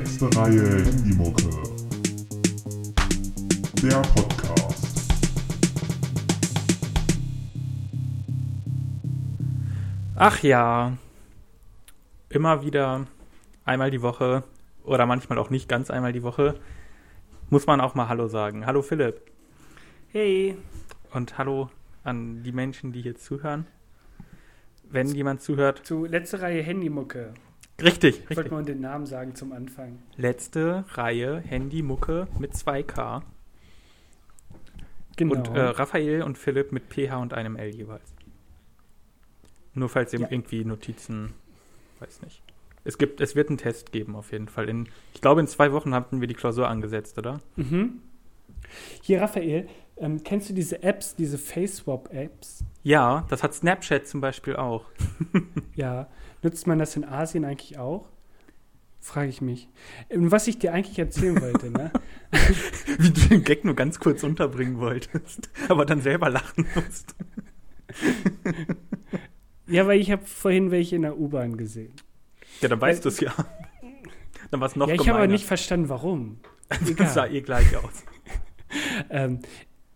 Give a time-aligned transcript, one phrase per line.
[0.00, 1.50] Letzte Reihe Handymucke.
[3.82, 5.12] Der Podcast.
[10.16, 10.96] Ach ja,
[12.30, 13.08] immer wieder
[13.66, 14.42] einmal die Woche
[14.84, 16.54] oder manchmal auch nicht ganz einmal die Woche
[17.50, 18.64] muss man auch mal Hallo sagen.
[18.64, 19.20] Hallo Philipp
[20.12, 20.56] Hey.
[21.12, 21.68] und Hallo
[22.04, 23.66] an die Menschen, die hier zuhören.
[24.88, 27.34] Wenn jemand zuhört, Zu letzte Reihe Handymucke.
[27.82, 28.52] Richtig, Ich wollte richtig.
[28.52, 29.98] mal den Namen sagen zum Anfang.
[30.16, 33.22] Letzte Reihe Handymucke mit 2K
[35.16, 35.34] Genau.
[35.34, 38.14] und äh, Raphael und Philipp mit PH und einem L jeweils.
[39.74, 40.28] Nur falls ihr Ja.
[40.30, 41.32] irgendwie Notizen,
[42.00, 42.42] weiß nicht.
[42.84, 44.68] Es gibt, es wird einen Test geben auf jeden Fall.
[44.68, 47.40] In, ich glaube, in zwei Wochen hatten wir die Klausur angesetzt, oder?
[47.56, 48.00] mhm.
[49.02, 52.64] Hier, Raphael, ähm, kennst du diese Apps, diese Face-Swap-Apps?
[52.82, 54.84] Ja, das hat Snapchat zum Beispiel auch.
[55.74, 56.08] Ja.
[56.42, 58.08] Nutzt man das in Asien eigentlich auch?
[59.02, 59.68] Frage ich mich.
[60.10, 61.90] Ähm, Was ich dir eigentlich erzählen wollte, ne?
[62.98, 67.14] Wie du den Gag nur ganz kurz unterbringen wolltest, aber dann selber lachen musst.
[69.66, 71.92] Ja, weil ich habe vorhin welche in der U-Bahn gesehen.
[72.60, 73.32] Ja, dann weißt Äh, du es ja.
[74.50, 76.40] Dann war es noch ja, ich habe aber nicht verstanden, warum.
[76.96, 78.04] Das sah eh gleich aus.
[79.10, 79.38] Ähm,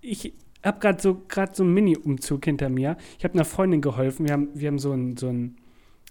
[0.00, 0.32] ich
[0.64, 2.96] habe gerade so, grad so einen Mini-Umzug hinter mir.
[3.18, 4.26] Ich habe einer Freundin geholfen.
[4.26, 5.56] Wir haben, wir haben so einen so einen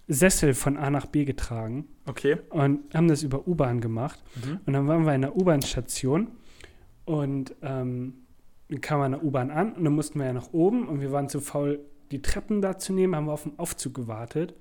[0.06, 2.36] Sessel von A nach B getragen Okay.
[2.50, 4.22] und haben das über U-Bahn gemacht.
[4.44, 4.60] Mhm.
[4.66, 6.28] Und dann waren wir in der U-Bahn-Station
[7.06, 8.14] und ähm,
[8.68, 11.00] dann kam man in der U-Bahn an und dann mussten wir ja nach oben und
[11.00, 11.80] wir waren zu faul,
[12.10, 14.54] die Treppen da zu nehmen, haben wir auf den Aufzug gewartet.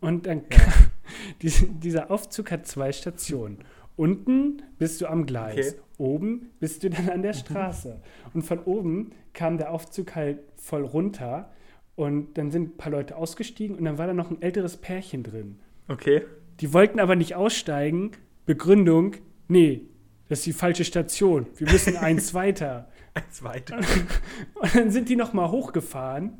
[0.00, 0.58] Und dann Ja.
[0.58, 0.72] kam,
[1.42, 3.58] diese, dieser Aufzug hat zwei Stationen.
[3.96, 5.80] Unten bist du am Gleis, Okay.
[5.96, 8.02] oben bist du dann an der Straße.
[8.34, 11.50] Und von oben kam der Aufzug halt voll runter
[11.96, 15.22] und dann sind ein paar Leute ausgestiegen und dann war da noch ein älteres Pärchen
[15.22, 15.58] drin.
[15.88, 16.22] Okay.
[16.60, 18.12] Die wollten aber nicht aussteigen.
[18.44, 19.16] Begründung,
[19.48, 19.82] nee,
[20.28, 21.46] das ist die falsche Station.
[21.56, 22.88] Wir müssen eins weiter.
[23.14, 23.78] Eins weiter.
[24.54, 26.38] Und dann sind die nochmal hochgefahren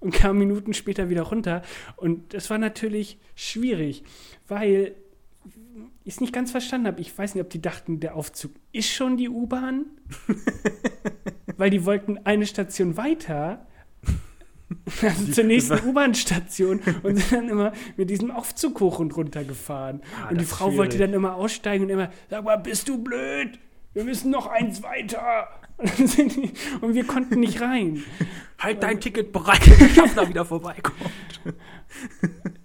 [0.00, 1.62] und kamen Minuten später wieder runter.
[1.96, 4.02] Und das war natürlich schwierig,
[4.48, 4.96] weil
[6.04, 7.00] ich es nicht ganz verstanden habe.
[7.00, 9.86] Ich weiß nicht, ob die dachten, der Aufzug ist schon die U-Bahn,
[11.56, 13.66] weil die wollten eine Station weiter.
[15.02, 20.00] Also zur nächsten U-Bahn-Station und sind dann immer mit diesem Aufzug hoch und runter gefahren.
[20.22, 23.58] Ah, und die Frau wollte dann immer aussteigen und immer, sag mal, bist du blöd?
[23.92, 25.48] Wir müssen noch eins weiter.
[26.80, 28.04] Und wir konnten nicht rein.
[28.58, 31.00] Halt dein Ticket bereit, wenn der Schaffner wieder vorbeikommt.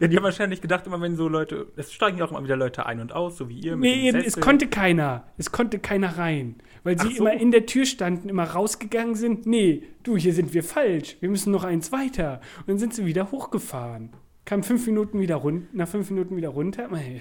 [0.00, 2.56] ja, die haben wahrscheinlich gedacht, immer wenn so Leute, es steigen ja auch immer wieder
[2.56, 3.76] Leute ein und aus, so wie ihr.
[3.76, 5.24] Nee, eben, es konnte keiner.
[5.36, 6.56] Es konnte keiner rein.
[6.82, 7.20] Weil sie so.
[7.20, 9.46] immer in der Tür standen, immer rausgegangen sind.
[9.46, 11.16] Nee, du, hier sind wir falsch.
[11.20, 12.40] Wir müssen noch eins weiter.
[12.60, 14.10] Und dann sind sie wieder hochgefahren.
[14.44, 16.90] Kam fünf Minuten wieder runter, nach fünf Minuten wieder runter.
[16.90, 17.20] Wir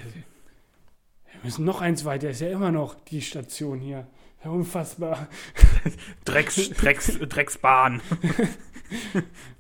[1.44, 2.29] müssen noch eins weiter.
[2.29, 4.07] Ist ja immer noch die Station hier.
[4.44, 5.29] Ja, unfassbar.
[6.25, 8.01] Drecks, Drecks, Drecksbahn.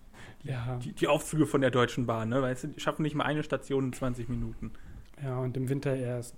[0.43, 2.41] Ja, Die, die Aufzüge von der Deutschen Bahn, ne?
[2.41, 4.71] Weißt du, die schaffen nicht mal eine Station in 20 Minuten.
[5.23, 6.35] ja, und im Winter erst.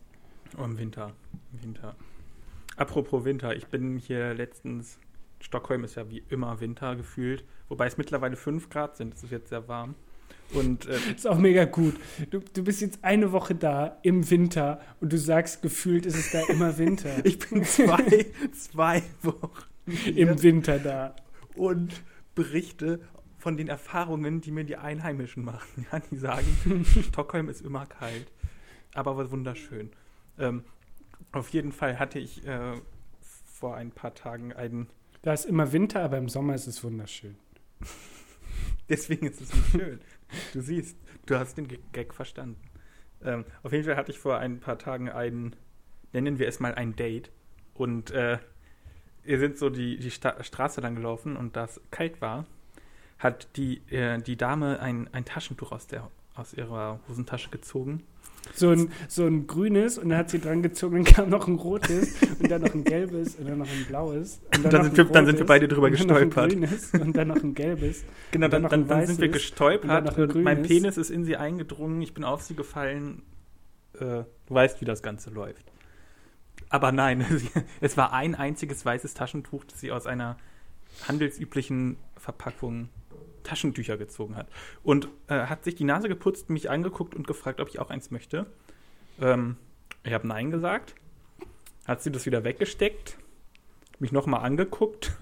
[0.57, 1.11] Oh, im Winter.
[1.53, 1.95] Im Winter.
[2.77, 4.99] Apropos Winter, ich bin hier letztens.
[5.41, 9.13] Stockholm ist ja wie immer Winter gefühlt, wobei es mittlerweile 5 Grad sind.
[9.13, 9.95] Es ist jetzt sehr warm.
[10.53, 11.95] Und äh, Ist auch mega gut.
[12.29, 16.31] Du, du bist jetzt eine Woche da im Winter und du sagst, gefühlt ist es
[16.31, 17.25] da immer Winter.
[17.25, 19.63] ich bin zwei, zwei Wochen
[20.15, 21.15] Im Winter da.
[21.55, 22.03] und
[22.35, 22.99] berichte
[23.45, 25.85] von den Erfahrungen, die mir die Einheimischen machen.
[25.91, 28.31] Ja, die sagen, Stockholm ist immer kalt,
[28.95, 29.91] aber wunderschön.
[30.39, 30.63] Ähm,
[31.31, 32.73] auf jeden Fall hatte ich äh,
[33.21, 34.87] vor ein paar Tagen einen
[35.21, 37.35] Da ist immer Winter, aber im Sommer ist es wunderschön.
[38.89, 39.99] Deswegen ist es nicht schön.
[40.53, 42.59] Du siehst, du hast den Gag verstanden.
[43.23, 45.55] Ähm, auf jeden Fall hatte ich vor ein paar Tagen ein,
[46.13, 47.29] nennen wir es mal ein Date.
[47.75, 48.39] Und äh,
[49.23, 52.47] wir sind so die, die Sta Straße lang gelaufen und da es kalt war,
[53.19, 58.03] hat die, äh, die Dame ein, ein Taschentuch aus, der, aus ihrer Hosentasche gezogen.
[58.53, 61.55] So ein, so ein grünes und dann hat sie dran gezogen, dann kam noch ein
[61.55, 64.39] rotes und dann noch ein gelbes und dann noch ein blaues.
[64.55, 66.51] Und dann noch sind wir- dann sind wir beide drüber und dann noch ein gestolpert.
[66.51, 68.03] grünes Und dann noch ein gelbes.
[68.29, 70.61] Genau, dann dann, dann, dann sind wir gestolpert und dann und mein.
[70.61, 73.23] Penis ist in sie eingedrungen, ich bin auf sie gefallen.
[73.95, 75.65] Äh, du weißt, wie das Ganze läuft.
[76.69, 77.25] Aber nein,
[77.81, 80.37] es war ein einziges weißes Taschentuch, das sie aus einer
[81.07, 82.89] handelsüblichen Verpackung
[83.45, 84.47] Taschentücher gezogen hat.
[84.83, 88.11] Und äh, hat sich die Nase geputzt, mich angeguckt und gefragt, ob ich auch eins
[88.11, 88.45] möchte.
[89.21, 89.57] Ähm,
[90.03, 90.95] ich habe Nein gesagt.
[91.85, 93.17] Hat sie das wieder weggesteckt,
[93.99, 95.13] mich nochmal angeguckt,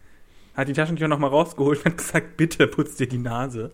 [0.54, 3.70] hat die Taschentücher nochmal rausgeholt und hat gesagt, bitte putz dir die Nase.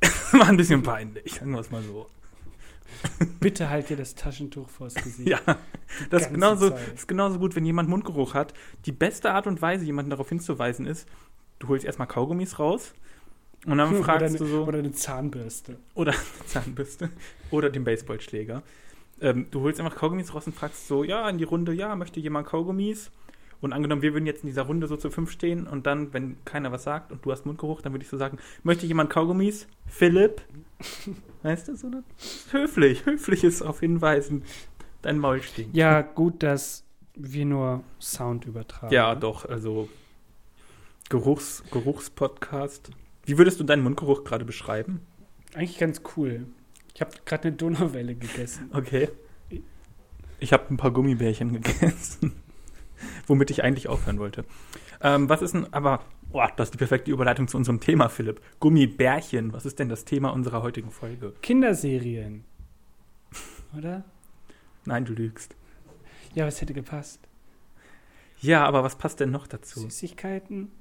[0.32, 2.06] War ein bisschen peinlich, sagen wir es mal so.
[3.40, 5.28] Bitte halt dir das Taschentuch vors Gesicht.
[5.28, 5.40] Ja,
[6.10, 6.94] das ist, genauso, Zeit.
[6.94, 8.54] ist genauso gut, wenn jemand Mundgeruch hat.
[8.86, 11.08] Die beste Art und Weise, jemanden darauf hinzuweisen, ist,
[11.62, 12.92] du holst erstmal Kaugummis raus
[13.66, 15.76] und dann oder, fragst eine, du so, oder eine Zahnbürste.
[15.94, 17.10] oder eine Zahnbürste
[17.50, 18.62] oder den Baseballschläger.
[19.20, 22.18] Ähm, du holst einfach Kaugummis raus und fragst so, ja, in die Runde, ja, möchte
[22.18, 23.12] jemand Kaugummis?
[23.60, 26.36] Und angenommen, wir würden jetzt in dieser Runde so zu fünf stehen und dann, wenn
[26.44, 29.68] keiner was sagt und du hast Mundgeruch, dann würde ich so sagen, möchte jemand Kaugummis?
[29.86, 30.42] Philipp?
[31.44, 33.06] Weißt du, so das ist höflich.
[33.06, 34.42] Höflich ist auf Hinweisen,
[35.02, 35.76] dein Maul stinkt.
[35.76, 36.82] Ja, gut, dass
[37.14, 38.92] wir nur Sound übertragen.
[38.92, 39.88] Ja, doch, also
[41.12, 42.88] Geruchs, Geruchspodcast.
[43.26, 45.02] Wie würdest du deinen Mundgeruch gerade beschreiben?
[45.52, 46.46] Eigentlich ganz cool.
[46.94, 48.70] Ich habe gerade eine Donauwelle gegessen.
[48.72, 49.10] Okay.
[50.40, 52.32] Ich habe ein paar Gummibärchen gegessen,
[53.26, 54.46] womit ich eigentlich aufhören wollte.
[55.02, 58.40] Ähm, was ist denn, aber, boah, das ist die perfekte Überleitung zu unserem Thema, Philipp.
[58.58, 61.34] Gummibärchen, was ist denn das Thema unserer heutigen Folge?
[61.42, 62.44] Kinderserien.
[63.76, 64.02] Oder?
[64.86, 65.56] Nein, du lügst.
[66.32, 67.20] Ja, was hätte gepasst?
[68.40, 69.80] Ja, aber was passt denn noch dazu?
[69.80, 70.72] Süßigkeiten,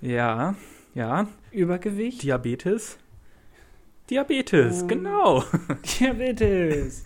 [0.00, 0.54] Ja,
[0.94, 2.98] ja, Übergewicht, Diabetes.
[4.10, 4.88] Diabetes, Ähm.
[4.88, 5.42] genau.
[6.00, 7.02] Diabetes.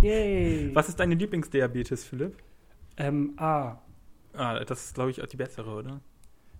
[0.00, 0.70] Yay.
[0.74, 2.36] Was ist deine Lieblingsdiabetes, Philipp?
[2.96, 3.78] Ähm, A.
[4.34, 6.00] Ah, das ist, glaube ich, auch die bessere, oder?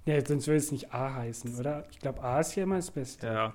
[0.07, 1.87] Ja, sonst würde es nicht A heißen, oder?
[1.91, 3.27] Ich glaube, A ist ja immer das Beste.
[3.27, 3.55] Ja.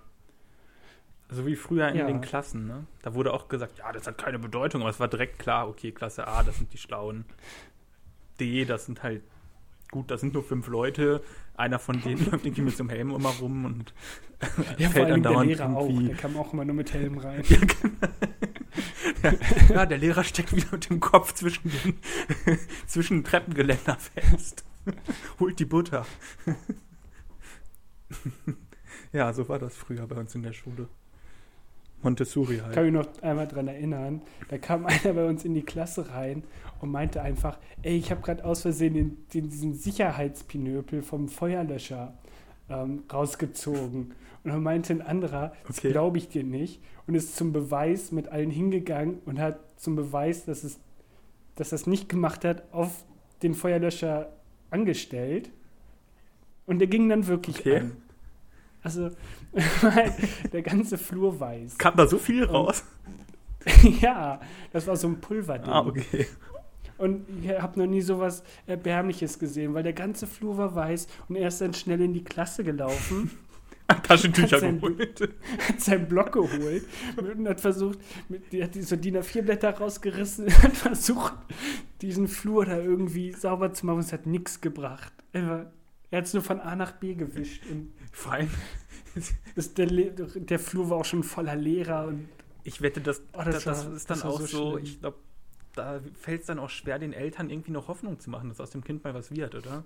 [1.29, 2.05] So wie früher in Ja.
[2.07, 2.85] den Klassen, ne?
[3.01, 5.91] Da wurde auch gesagt, ja, das hat keine Bedeutung, aber es war direkt klar, okay,
[5.91, 7.25] Klasse A, das sind die Schlauen.
[8.39, 9.23] D, das sind halt,
[9.91, 11.21] gut, das sind nur fünf Leute.
[11.55, 13.93] Einer von denen läuft irgendwie mit so einem Helm immer rum und
[14.77, 15.87] Ja, vor fällt allem der Lehrer auch.
[15.87, 17.43] Der kam auch immer nur mit Helm rein.
[19.69, 22.57] Ja, der Lehrer steckt wieder mit dem Kopf zwischen den,
[22.87, 24.63] zwischen Treppengeländer fest.
[25.39, 26.07] Holt die Butter.
[29.11, 30.87] ja, so war das früher bei uns in der Schule.
[32.03, 32.73] Montessori Ich halt.
[32.73, 36.43] kann mich noch einmal dran erinnern, da kam einer bei uns in die Klasse rein
[36.79, 42.13] und meinte einfach, ey, ich habe gerade aus Versehen den, den, diesen Sicherheitspinöpel vom Feuerlöscher
[42.69, 44.13] ähm, rausgezogen.
[44.43, 45.91] Und dann meinte ein anderer, das Okay.
[45.91, 50.45] glaube ich dir nicht, und ist zum Beweis mit allen hingegangen und hat zum Beweis,
[50.45, 50.79] dass es
[51.55, 53.03] dass das nicht gemacht hat, auf
[53.43, 54.29] den Feuerlöscher
[54.71, 55.51] angestellt.
[56.65, 57.77] Und der ging dann wirklich Okay.
[57.79, 57.91] an.
[58.83, 59.11] Also,
[60.53, 61.77] der ganze Flur weiß.
[61.77, 62.83] Kam da so viel raus?
[64.01, 64.39] ja,
[64.73, 65.69] das war so ein Pulverding.
[65.71, 66.25] Ah, okay.
[66.97, 71.35] Und ich habe noch nie sowas Erbärmliches gesehen, weil der ganze Flur war weiß und
[71.35, 73.31] er ist dann schnell in die Klasse gelaufen,
[74.03, 75.19] Taschentücher Hat sein- geholt.
[75.67, 76.85] hat seinen Block geholt
[77.17, 77.99] und hat versucht,
[78.29, 81.33] mit, die hat so DIN A4-Blätter rausgerissen, hat versucht,
[82.01, 83.99] diesen Flur da irgendwie sauber zu machen.
[83.99, 85.11] Es hat nichts gebracht.
[85.33, 85.65] Einfach,
[86.11, 87.63] er hat es nur von A nach B gewischt.
[87.69, 88.49] Und Vor allem,
[89.55, 92.27] das, der, der Flur war auch schon voller Lehrer und
[92.63, 94.99] ich wette, das, Oh, das das, das war- ist dann das auch so so, ich
[94.99, 95.17] glaube,
[95.73, 98.69] da fällt es dann auch schwer, den Eltern irgendwie noch Hoffnung zu machen, dass aus
[98.71, 99.83] dem Kind mal was wird, oder?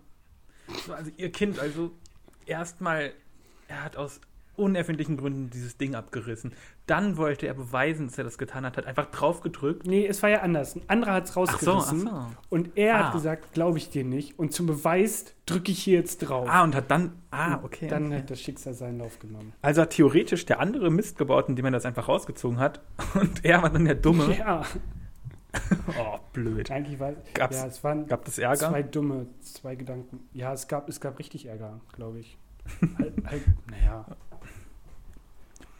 [0.85, 1.91] So, Also ihr Kind, also
[2.45, 3.13] erstmal,
[3.67, 4.19] er hat aus
[4.57, 6.53] unerfindlichen Gründen dieses Ding abgerissen.
[6.85, 9.85] Dann wollte er beweisen, dass er das getan hat, hat einfach drauf gedrückt.
[9.87, 10.75] Nee, es war ja anders.
[10.75, 12.07] Ein anderer hat es Ach so, rausgerissen.
[12.11, 12.35] ach so.
[12.49, 13.03] Und er Ah.
[13.07, 14.37] hat gesagt, glaube ich dir nicht.
[14.39, 16.47] Und zum Beweis drücke ich hier jetzt drauf.
[16.49, 17.87] Ah, und hat dann, ah, okay.
[17.87, 18.17] Dann okay.
[18.17, 19.53] hat das Schicksal seinen Lauf genommen.
[19.61, 22.79] Also hat theoretisch der andere Mist gebaut, indem er das einfach rausgezogen hat.
[23.15, 24.35] Und er war dann der Dumme.
[24.37, 24.63] Ja,
[25.97, 26.69] Oh, blöd.
[26.69, 28.57] eigentlich war Gab's- ja, es waren Gab das Ärger?
[28.69, 30.19] zwei dumme, zwei Gedanken.
[30.33, 32.37] Ja, es gab, es gab richtig Ärger, glaube ich.
[32.99, 34.05] halt, halt, naja.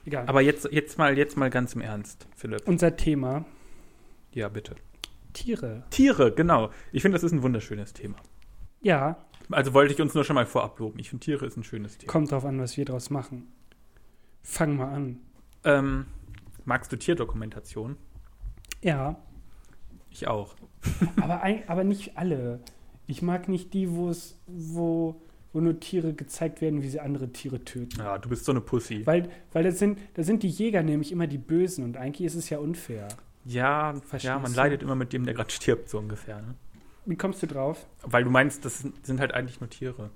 [0.05, 0.27] Egal.
[0.27, 2.67] Aber jetzt, jetzt, mal, jetzt mal ganz im Ernst, Philipp.
[2.67, 3.45] Unser Thema,
[4.33, 4.75] Ja, bitte.
[5.33, 5.83] Tiere.
[5.89, 6.69] Tiere, genau.
[6.91, 8.15] Ich finde, das ist ein wunderschönes Thema.
[8.81, 9.17] Ja,
[9.51, 10.99] Also wollte ich uns nur schon mal vorab loben.
[10.99, 12.11] Ich finde, Tiere ist ein schönes Thema.
[12.11, 13.47] kommt drauf an, was wir draus machen.
[14.43, 15.19] Fang mal an.
[15.63, 16.05] Ähm,
[16.65, 17.97] magst du Tierdokumentation?
[18.83, 19.17] Ja,
[20.11, 20.55] Ich auch.
[21.19, 22.59] aber, aber nicht alle.
[23.07, 25.19] Ich mag nicht die, wo es, wo,
[25.55, 27.97] wo nur Tiere gezeigt werden, wie sie andere Tiere töten.
[27.99, 29.07] Ja, du bist so eine Pussy.
[29.07, 32.35] Weil, weil das sind, da sind die Jäger nämlich immer die Bösen und eigentlich ist
[32.35, 33.07] es ja unfair.
[33.45, 34.57] Ja, Verstehst ja, man du?
[34.57, 36.41] leidet immer mit dem, der gerade stirbt, so ungefähr.
[36.41, 36.55] Ne?
[37.05, 37.87] Wie kommst du drauf?
[38.03, 40.09] Weil du meinst, das sind, halt eigentlich nur Tiere.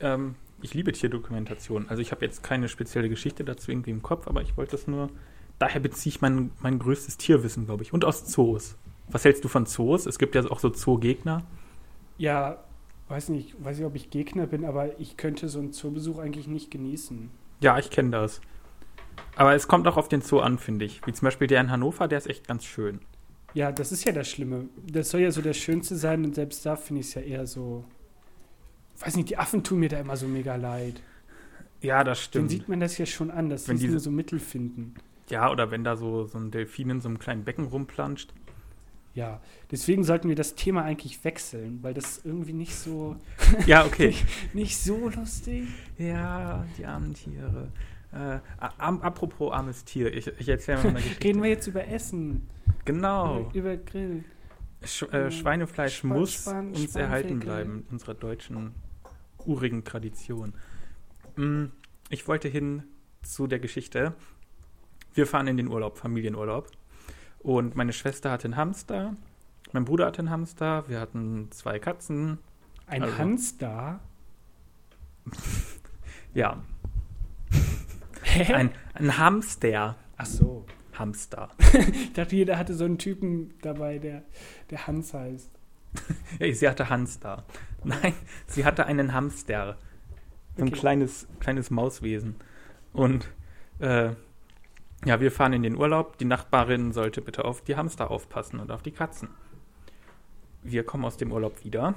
[0.00, 1.90] Ähm, ich liebe Tierdokumentation.
[1.90, 4.86] Also ich habe jetzt keine spezielle Geschichte dazu irgendwie im Kopf, aber ich wollte das
[4.86, 5.10] nur.
[5.58, 7.92] Daher beziehe ich mein, mein größtes Tierwissen, glaube ich.
[7.92, 8.78] Und aus Zoos.
[9.08, 10.06] Was hältst du von Zoos?
[10.06, 11.42] Es gibt ja auch so Zoogegner.
[12.16, 12.64] Ja,
[13.10, 16.46] weiß nicht, weiß nicht, ob ich Gegner bin, aber ich könnte so einen Zoobesuch eigentlich
[16.46, 17.30] nicht genießen.
[17.60, 18.40] Ja, ich kenne das.
[19.36, 21.04] Aber es kommt auch auf den Zoo an, finde ich.
[21.06, 23.00] Wie zum Beispiel der in Hannover, der ist echt ganz schön.
[23.52, 24.66] Ja, das ist ja das Schlimme.
[24.86, 27.46] Das soll ja so das Schönste sein und selbst da finde ich es ja eher
[27.46, 27.84] so.
[29.00, 31.02] Weiß nicht, die Affen tun mir da immer so mega leid.
[31.80, 32.50] Ja, das Dann stimmt.
[32.50, 34.94] sieht man das ja schon an, dass Wenn sie diese- so Mittel finden.
[35.30, 38.32] Ja, oder wenn da so, so ein Delfin in so einem kleinen Becken rumplanscht.
[39.14, 39.40] Ja,
[39.70, 43.16] deswegen sollten wir das Thema eigentlich wechseln, weil das irgendwie nicht so,
[43.66, 44.14] Ja, okay.
[44.52, 45.66] nicht so lustig.
[45.98, 47.72] ja, die armen Tiere.
[48.12, 48.38] Äh,
[48.78, 51.24] am, apropos armes Tier, ich, ich erzähle mal eine Geschichte.
[51.24, 52.48] Reden wir jetzt über Essen,
[52.84, 53.40] Genau.
[53.52, 54.24] über, über Grill.
[54.84, 57.64] Sch äh, Schweinefleisch Span- muss Span- uns erhalten Spanferkel.
[57.66, 58.74] bleiben, unserer deutschen
[59.44, 60.54] urigen Tradition.
[61.36, 61.66] Mm,
[62.10, 62.84] Ich wollte hin
[63.22, 64.14] zu der Geschichte.
[65.14, 66.70] Wir fahren in den Urlaub, Familienurlaub.
[67.42, 69.14] Und meine Schwester hatte einen Hamster,
[69.72, 72.38] mein Bruder hatte einen Hamster, wir hatten zwei Katzen.
[72.86, 74.00] Ein Also- Hans da.
[76.34, 76.62] Ja,
[78.22, 78.52] Hä?
[78.54, 79.96] ein, ein Hamster.
[80.16, 80.64] Ach so.
[80.94, 81.48] Hamster.
[81.92, 84.22] Ich dachte, jeder hatte so einen Typen dabei, der,
[84.70, 85.50] der Hans heißt.
[86.52, 87.44] Sie hatte Hamster.
[87.82, 88.12] Nein,
[88.46, 89.76] sie hatte einen Hamster.
[90.56, 90.78] So ein Okay.
[90.78, 92.34] kleines, kleines Mauswesen.
[92.92, 93.28] Und
[93.78, 94.10] äh,
[95.04, 96.18] ja, wir fahren in den Urlaub.
[96.18, 99.28] Die Nachbarin sollte bitte auf die Hamster aufpassen und auf die Katzen.
[100.62, 101.94] Wir kommen aus dem Urlaub wieder.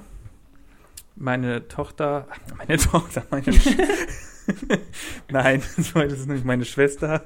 [1.16, 2.26] Meine Tochter,
[2.58, 3.46] meine Tochter, meine
[5.30, 7.24] Nein, das ist nicht meine Schwester.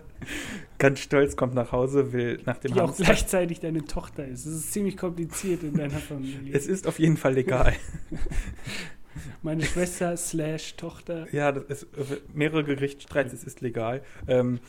[0.79, 3.05] Ganz stolz kommt nach Hause, will nach dem Die auch Hamster.
[3.05, 4.47] gleichzeitig deine Tochter ist.
[4.47, 6.55] Das ist ziemlich kompliziert in deiner Familie.
[6.55, 7.75] Es ist auf jeden Fall legal.
[9.43, 11.27] Meine Schwester slash Tochter.
[11.33, 14.03] Ja, das ist äh, mehrere Gerichtsstreits, es ist legal.
[14.29, 14.61] Ähm,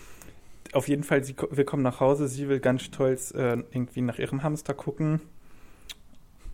[0.73, 4.19] auf jeden Fall, sie, wir kommen nach Hause, sie will ganz stolz äh, irgendwie nach
[4.19, 5.21] ihrem Hamster gucken,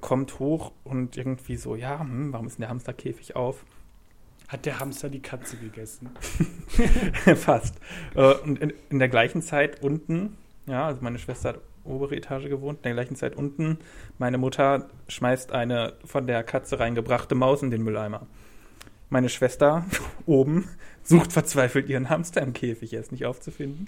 [0.01, 3.65] kommt hoch und irgendwie so, ja, hm, warum ist denn der Hamsterkäfig auf?
[4.48, 6.12] Hat der Hamster die Katze gegessen?
[7.36, 7.75] Fast.
[8.13, 12.45] Äh, und in, in der gleichen Zeit unten, ja, also meine Schwester hat obere Etage
[12.45, 13.79] gewohnt, in der gleichen Zeit unten,
[14.17, 18.27] meine Mutter schmeißt eine von der Katze reingebrachte Maus in den Mülleimer.
[19.10, 19.86] Meine Schwester
[20.25, 20.67] oben
[21.03, 23.88] sucht verzweifelt ihren Hamster im Käfig, er ist nicht aufzufinden.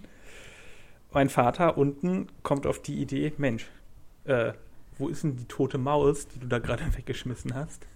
[1.17, 3.65] Mein Vater unten kommt auf die Idee, Mensch,
[4.25, 4.53] äh,
[4.99, 7.87] wo ist denn die tote Maus, die du da gerade weggeschmissen hast?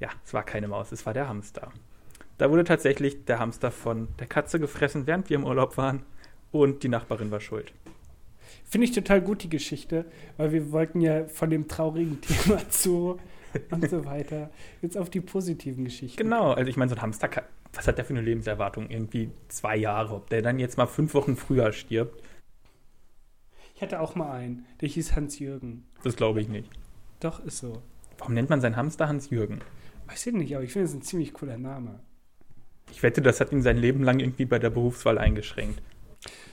[0.00, 1.72] Ja, es war keine Maus, es war der Hamster.
[2.36, 6.02] Da wurde tatsächlich der Hamster von der Katze gefressen, während wir im Urlaub waren.
[6.52, 7.72] Und die Nachbarin war schuld.
[8.66, 10.04] Finde ich total gut, die Geschichte,
[10.36, 13.16] weil wir wollten ja von dem traurigen Thema Zoo
[13.70, 14.50] und so weiter
[14.82, 16.22] jetzt auf die positiven Geschichten.
[16.22, 17.44] Genau, also ich meine, so ein Hamster, kann,
[17.76, 18.90] was hat der für eine Lebenserwartung?
[18.90, 20.14] Irgendwie zwei Jahre.
[20.14, 22.22] Ob der dann jetzt mal fünf Wochen früher stirbt,
[23.74, 25.84] Ich hatte auch mal einen, der hieß Hans-Jürgen.
[26.02, 26.70] das glaube ich nicht.
[27.20, 27.82] Doch, ist so.
[28.18, 29.60] Warum nennt man seinen Hamster Hans-Jürgen?
[30.06, 32.00] Weiß ich nicht, aber ich finde es ein ziemlich cooler Name.
[32.90, 35.82] Ich wette, das hat ihn sein Leben lang irgendwie bei der Berufswahl eingeschränkt.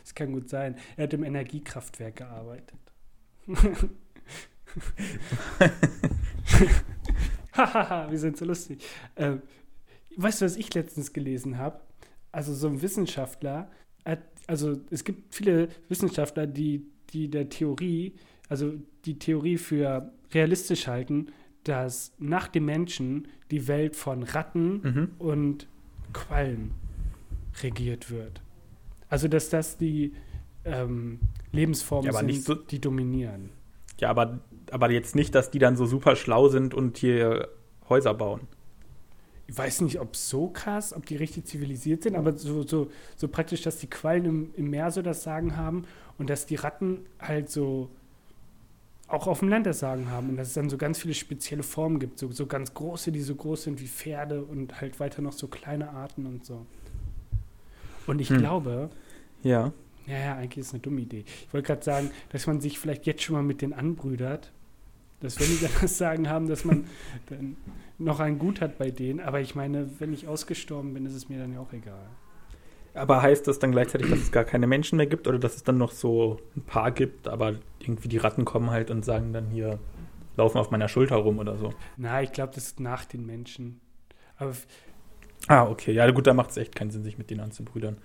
[0.01, 0.75] Das kann gut sein.
[0.97, 2.77] Er hat im Energiekraftwerk gearbeitet.
[7.53, 8.83] Hahaha, wir sind so lustig.
[9.15, 9.41] Ähm,
[10.17, 11.79] weißt du, was ich letztens gelesen habe?
[12.31, 13.69] Also so ein Wissenschaftler,
[14.05, 18.13] hat, also es gibt viele Wissenschaftler, die, die der Theorie,
[18.49, 18.73] also
[19.05, 21.27] die Theorie für realistisch halten,
[21.63, 25.09] dass nach dem Menschen die Welt von Ratten Mhm.
[25.19, 25.67] und
[26.11, 26.71] Quallen
[27.61, 28.41] regiert wird.
[29.09, 30.13] Also dass das die
[30.65, 31.19] ähm,
[31.51, 33.49] Lebensformen Ja, sind, so- die dominieren.
[33.99, 34.39] Ja, aber,
[34.71, 37.47] aber jetzt nicht, dass die dann so super schlau sind und hier
[37.89, 38.41] Häuser bauen.
[39.47, 43.27] Ich weiß nicht, ob so krass, ob die richtig zivilisiert sind, aber so, so, so
[43.27, 45.85] praktisch, dass die Quallen im, im Meer so das Sagen haben
[46.17, 47.89] und dass die Ratten halt so
[49.07, 51.61] auch auf dem Land das Sagen haben und dass es dann so ganz viele spezielle
[51.61, 55.21] Formen gibt, so, so ganz große, die so groß sind wie Pferde und halt weiter
[55.21, 56.65] noch so kleine Arten und so.
[58.07, 58.37] Und ich Hm.
[58.39, 58.89] glaube,
[59.43, 59.71] Ja.
[60.07, 61.23] Ja, ja, eigentlich ist es eine dumme Idee.
[61.47, 64.51] Ich wollte gerade sagen, dass man sich vielleicht jetzt schon mal mit denen anbrüdert,
[65.21, 66.85] dass wenn die dann das Sagen haben, dass man
[67.29, 67.55] dann
[67.97, 69.19] noch ein Gut hat bei denen.
[69.19, 72.07] Aber ich meine, wenn ich ausgestorben bin, ist es mir dann ja auch egal.
[72.95, 75.63] Aber heißt das dann gleichzeitig, dass es gar keine Menschen mehr gibt oder dass es
[75.63, 79.47] dann noch so ein paar gibt, aber irgendwie die Ratten kommen halt und sagen dann
[79.49, 79.79] hier,
[80.37, 81.73] laufen auf meiner Schulter rum oder so?
[81.97, 83.81] Na, ich glaube, das ist nach den Menschen.
[84.37, 84.53] Aber
[85.47, 85.91] Ah, okay.
[85.91, 87.97] Ja, gut, da macht es echt keinen Sinn, sich mit denen anzubrüdern.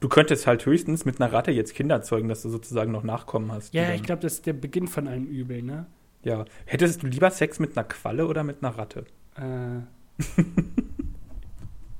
[0.00, 3.50] Du könntest halt höchstens mit einer Ratte jetzt Kinder zeugen, dass du sozusagen noch Nachkommen
[3.52, 3.74] hast.
[3.74, 5.86] ja, ich glaube, das ist der Beginn von einem Übel, ne?
[6.22, 6.44] Ja.
[6.64, 9.04] Hättest du lieber Sex mit einer Qualle oder mit einer Ratte?
[9.38, 9.80] Äh,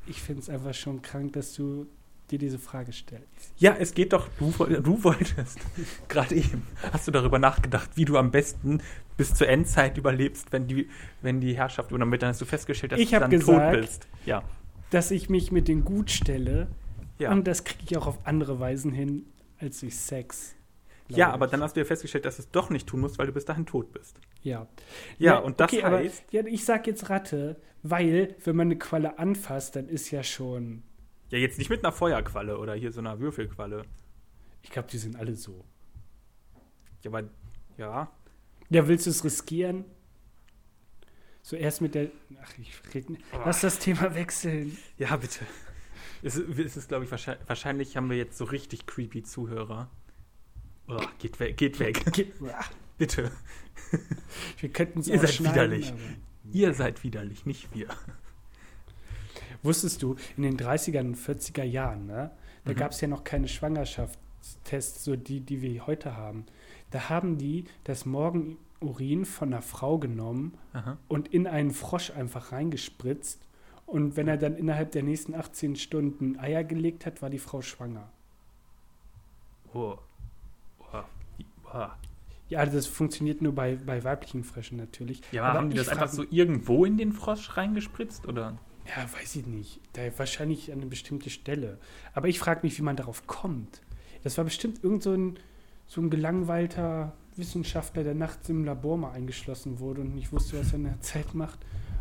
[0.06, 1.86] ich finde es einfach schon krank, dass du
[2.30, 3.52] dir diese Frage stellst.
[3.58, 5.58] Ja, es geht doch, du, du wolltest.
[6.08, 6.62] Gerade eben
[6.92, 8.80] hast du darüber nachgedacht, wie du am besten
[9.16, 10.88] bis zur Endzeit überlebst, wenn die,
[11.22, 12.22] wenn die Herrschaft übernommen wird.
[12.22, 14.08] Dann hast du festgestellt, dass Ich du dann gesagt- tot bist.
[14.24, 14.42] Ja.
[14.90, 16.66] Dass ich mich mit denen gut stelle
[17.18, 17.30] Ja.
[17.30, 19.24] und das kriege ich auch auf andere Weisen hin
[19.60, 20.55] als durch Sex.
[21.08, 21.50] Ja, aber ich.
[21.50, 23.44] dann hast du ja festgestellt, dass du es doch nicht tun musst, weil du bis
[23.44, 24.20] dahin tot bist.
[24.42, 24.66] Ja.
[25.18, 28.66] Ja, Ja, und das okay, aber- heißt, Ja, ich sag jetzt Ratte, weil wenn man
[28.68, 30.82] eine Qualle anfasst, dann ist ja schon.
[31.30, 33.82] ja, jetzt nicht mit einer Feuerqualle oder hier so einer Würfelqualle.
[34.62, 35.64] Ich glaube, die sind alle so.
[37.02, 37.28] Ja, aber
[37.78, 38.10] ja.
[38.70, 39.84] Ja, willst du es riskieren?
[41.42, 42.08] So erst mit der.
[42.42, 43.14] Ach, ich rede.
[43.44, 44.76] Lass das Thema wechseln.
[44.98, 45.46] Ja, bitte.
[46.22, 49.88] Es ist, es ist glaube ich, wahrscheinlich, wahrscheinlich haben wir jetzt so richtig creepy Zuhörer.
[50.88, 52.04] Oh, geht weg, geht weg.
[52.98, 53.30] Bitte.
[54.60, 55.92] Wir könnten es Ihr seid widerlich.
[56.52, 57.88] Ihr seid widerlich, nicht wir.
[59.62, 62.30] Wusstest du, in den 30er und 40er Jahren, ne,
[62.64, 62.76] da Mhm.
[62.76, 66.46] gab es ja noch keine Schwangerschaftstests, so die, die wir heute haben.
[66.90, 70.98] Da haben die das Morgenurin von einer Frau genommen Aha.
[71.08, 73.40] und in einen Frosch einfach reingespritzt.
[73.86, 77.62] Und wenn er dann innerhalb der nächsten 18 Stunden Eier gelegt hat, war die Frau
[77.62, 78.10] schwanger.
[79.74, 79.96] Oh.
[81.76, 81.88] Oh.
[82.48, 85.20] Ja, also das funktioniert nur bei, bei weiblichen Fröschen natürlich.
[85.32, 88.26] Ja, aber haben die das einfach so irgendwo in den Frosch reingespritzt?
[88.28, 88.56] Oder?
[88.86, 89.80] Ja, weiß ich nicht.
[89.94, 91.78] Da wahrscheinlich an eine bestimmte Stelle.
[92.14, 93.82] Aber ich frage mich, wie man darauf kommt.
[94.22, 95.38] Das war bestimmt irgend so ein,
[95.86, 100.68] so ein gelangweilter Wissenschaftler, der nachts im Labor mal eingeschlossen wurde und nicht wusste, was
[100.68, 101.58] er in der Zeit macht.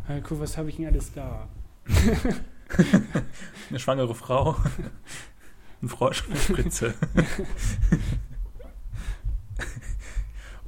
[0.08, 1.48] Äh, guck, was habe ich denn alles da?
[3.70, 4.56] Eine schwangere Frau.
[5.82, 6.94] Ein Frosch, eine Spritze.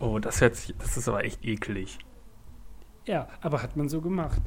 [0.00, 1.98] oh, das hört sich, das ist aber echt eklig.
[3.04, 4.40] Ja, aber hat man so gemacht.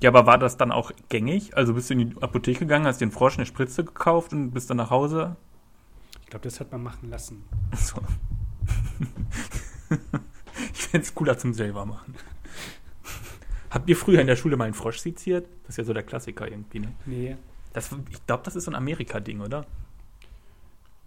[0.00, 1.56] Ja, aber war das dann auch gängig?
[1.56, 4.70] Also bist du in die Apotheke gegangen, hast den Frosch eine Spritze gekauft und bist
[4.70, 5.36] dann nach Hause?
[6.22, 7.44] Ich glaube, das hat man machen lassen.
[7.74, 7.96] So.
[10.72, 12.14] ich fände es cooler zum selber machen.
[13.70, 15.48] Habt ihr früher in der Schule mal einen Frosch seziert?
[15.64, 16.92] Das ist ja so der Klassiker irgendwie, ne?
[17.04, 17.36] Nee.
[17.72, 19.66] Das, ich glaube, das ist so ein Amerika-Ding, oder?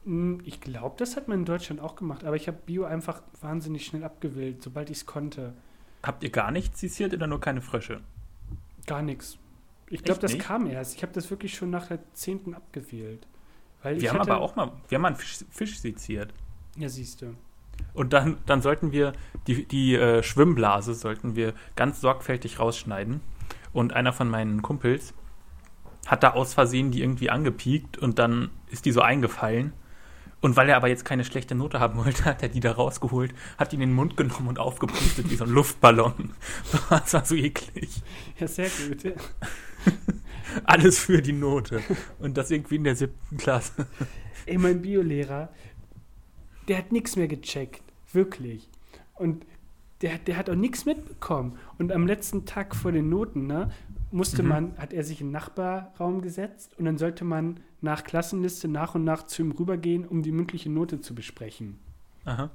[0.06, 3.22] Hm, Ich glaube, das hat man in Deutschland auch gemacht, aber ich habe Bio einfach
[3.42, 5.54] wahnsinnig schnell abgewählt, sobald ich es konnte.
[6.04, 8.02] Habt ihr gar nichts seziert oder nur keine Frösche?
[8.88, 9.38] Gar nichts.
[9.88, 10.44] Ich glaube, das nicht?
[10.44, 10.96] kam erst.
[10.96, 12.56] Ich habe das wirklich schon nach der 10.
[12.56, 13.28] abgewählt.
[13.84, 16.34] Wir haben aber auch mal, wir haben mal einen Fisch, Fisch seziert.
[16.78, 17.36] Ja, siehst du.
[17.94, 19.14] Und dann, dann sollten wir
[19.48, 23.22] die, die äh, Schwimmblase sollten wir ganz sorgfältig rausschneiden.
[23.74, 25.14] Und einer von meinen Kumpels
[26.08, 29.74] hat da aus Versehen die irgendwie angepiekt und dann ist die so eingefallen.
[30.42, 33.34] Und weil er aber jetzt keine schlechte Note haben wollte, hat er die da rausgeholt,
[33.58, 36.32] hat die in den Mund genommen und aufgepustet wie so ein Luftballon.
[36.90, 38.02] Das war so eklig.
[38.40, 39.14] Ja, sehr gut.
[40.66, 41.82] Alles für die Note.
[42.20, 43.88] Und das irgendwie in der siebten Klasse.
[44.46, 45.50] Ey, mein Biolehrer,
[46.68, 47.84] der hat nichts mehr gecheckt.
[48.12, 48.68] Wirklich.
[49.16, 49.46] Und
[50.02, 51.58] der, der hat auch nichts mitbekommen.
[51.78, 53.72] Und am letzten Tag vor den Noten, ne,
[54.12, 54.50] musste Mhm.
[54.50, 58.96] man, hat er sich in den Nachbarraum gesetzt und dann sollte man nach Klassenliste nach
[58.96, 61.80] und nach zu ihm rübergehen, um die mündliche Note zu besprechen.
[62.26, 62.50] Aha.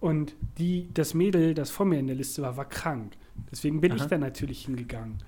[0.00, 3.14] Und die, das Mädel, das vor mir in der Liste war, war krank.
[3.50, 3.98] Deswegen bin Aha.
[4.02, 5.18] ich da natürlich hingegangen.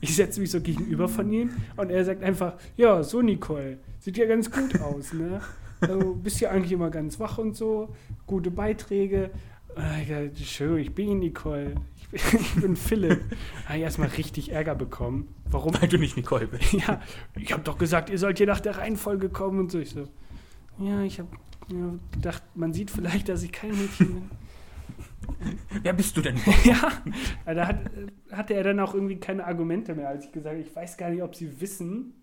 [0.00, 4.16] Ich setze mich so gegenüber von ihm und er sagt einfach, ja, so Nicole, sieht
[4.16, 5.40] ja ganz gut aus, ne?
[5.80, 7.94] Also, bist ja eigentlich immer ganz wach und so,
[8.26, 9.30] gute Beiträge.
[9.76, 13.20] Ich dachte, schön, ich bin Nicole, ich bin, ich bin Philipp.
[13.66, 15.34] Habe ich erstmal richtig Ärger bekommen.
[15.50, 15.80] Warum?
[15.80, 16.72] Weil du nicht Nicole bist.
[16.72, 17.00] Ja,
[17.36, 19.78] ich habe doch gesagt, ihr sollt hier nach der Reihenfolge kommen und so.
[19.78, 20.08] Ich so,
[20.78, 21.28] ja, ich habe
[21.68, 24.30] ja, gedacht, man sieht vielleicht, dass ich kein Mädchen bin.
[25.82, 26.36] Wer bist du denn?
[26.64, 26.90] Ja,
[27.44, 27.90] da hat,
[28.32, 31.10] hatte er dann auch irgendwie keine Argumente mehr, als ich gesagt habe, ich weiß gar
[31.10, 32.14] nicht, ob sie wissen,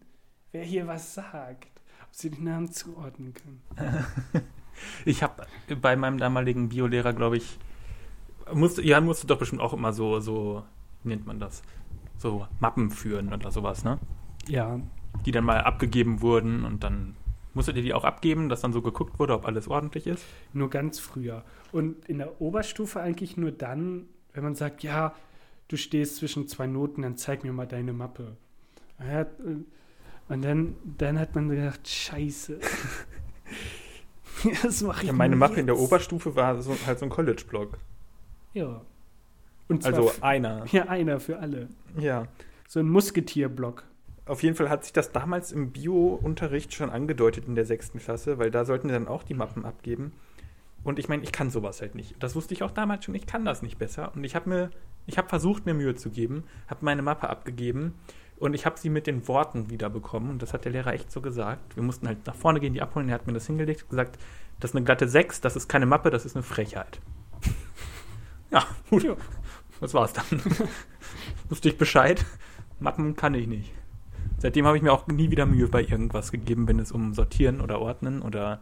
[0.52, 1.70] wer hier was sagt.
[2.08, 3.62] Ob sie den Namen zuordnen können.
[5.06, 5.46] Ich habe
[5.82, 7.58] bei meinem damaligen Biolehrer, glaube ich,
[8.54, 10.64] musste, ja, musste doch bestimmt auch immer so, so,
[11.04, 11.62] wie nennt man das?
[12.18, 14.00] So Mappen führen oder sowas, ne?
[14.48, 14.80] Ja,
[15.26, 17.16] Die dann mal abgegeben wurden und dann
[17.54, 20.26] musstet ihr die auch abgeben, dass dann so geguckt wurde, ob alles ordentlich ist?
[20.54, 21.44] nur ganz früher.
[21.72, 25.14] Und in der Oberstufe eigentlich nur dann, wenn man sagt, ja,
[25.68, 28.38] du stehst zwischen zwei Noten, dann zeig mir mal deine Mappe.
[29.00, 29.26] Äh,
[30.30, 32.60] und dann, dann hat man gedacht, scheiße.
[34.64, 35.84] das mache ich Ja, meine Mappe in der jetzt?
[35.84, 37.78] Oberstufe war so, halt so ein College-Blog.
[38.54, 38.82] Ja.
[39.68, 40.66] Und zwar Also einer.
[40.72, 41.70] ja, einer für alle.
[41.98, 42.28] Ja.
[42.68, 43.84] So ein Musketierblock.
[44.26, 48.40] Auf jeden Fall hat sich das damals im Bio-Unterricht schon angedeutet in der sechsten Klasse,
[48.40, 50.12] weil da sollten wir dann auch die Mappen abgeben.
[50.84, 52.16] Und ich meine, ich kann sowas halt nicht.
[52.20, 54.12] Das wusste ich auch damals schon, ich kann das nicht besser.
[54.16, 54.70] Und ich habe mir,
[55.06, 57.94] ich habe versucht, mir Mühe zu geben, habe meine Mappe abgegeben
[58.40, 60.30] und ich habe sie mit den Worten wiederbekommen.
[60.30, 61.76] Und das hat der Lehrer echt so gesagt.
[61.76, 63.10] Wir mussten halt nach vorne gehen, die abholen.
[63.10, 64.20] Er hat mir das hingelegt und gesagt,
[64.60, 67.00] das ist eine glatte 6, das ist keine Mappe, das ist eine Frechheit.
[68.52, 69.04] ja, gut.
[69.04, 69.16] Ja.
[69.80, 70.26] Das war's dann.
[71.50, 72.26] Wusste ich Bescheid.
[72.80, 73.74] Mappen kann ich nicht.
[74.40, 77.62] Seitdem habe ich mir auch nie wieder Mühe bei irgendwas gegeben, wenn es um Sortieren
[77.62, 78.62] oder Ordnen oder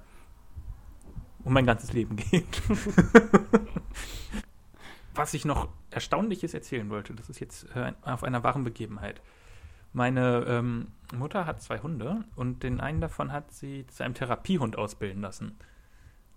[1.43, 2.61] um mein ganzes Leben geht.
[5.15, 9.21] Was ich noch Erstaunliches erzählen wollte, das ist jetzt äh, auf einer wahren Begebenheit.
[9.95, 14.77] Meine ähm, Mutter hat zwei Hunde und den einen davon hat sie zu einem Therapiehund
[14.77, 15.57] ausbilden lassen.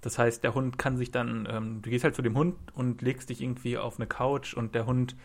[0.00, 3.02] Das heißt, der Hund kann sich dann, ähm, du gehst halt zu dem Hund und
[3.02, 5.16] legst dich irgendwie auf eine Couch und der Hund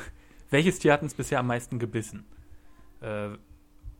[0.49, 2.25] welches Tier hat uns bisher am meisten gebissen?
[3.01, 3.29] Äh,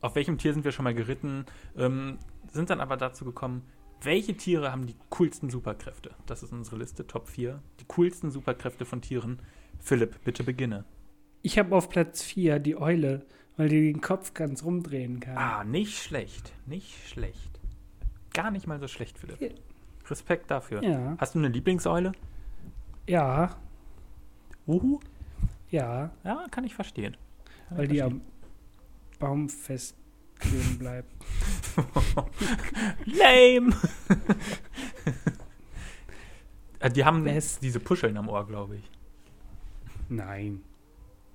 [0.01, 1.45] auf welchem Tier sind wir schon mal geritten?
[1.77, 2.17] Ähm,
[2.51, 3.63] sind dann aber dazu gekommen,
[4.01, 6.11] welche Tiere haben die coolsten Superkräfte?
[6.25, 7.61] Das ist unsere Liste, Top 4.
[7.81, 9.41] Die coolsten Superkräfte von Tieren.
[9.79, 10.85] Philipp, bitte beginne.
[11.41, 13.25] Ich habe auf Platz 4 die Eule,
[13.57, 15.37] weil die den Kopf ganz rumdrehen kann.
[15.37, 16.53] Ah, nicht schlecht.
[16.65, 17.59] Nicht schlecht.
[18.33, 19.41] Gar nicht mal so schlecht, Philipp.
[19.41, 19.49] Ja.
[20.09, 20.81] Respekt dafür.
[20.83, 22.13] Ja, Hast du eine Lieblingseule?
[23.07, 23.55] ja,
[24.65, 24.99] Uhu?
[25.69, 27.15] Ja, Ja, kann ich verstehen.
[27.69, 28.21] Kann weil ich die verstehen.
[28.21, 31.11] am Baum festkleben bleibt.
[33.05, 33.75] Lame!
[36.81, 37.61] Äh, die haben Best.
[37.61, 38.89] diese Puscheln am Ohr, glaube ich.
[40.07, 40.61] Nein,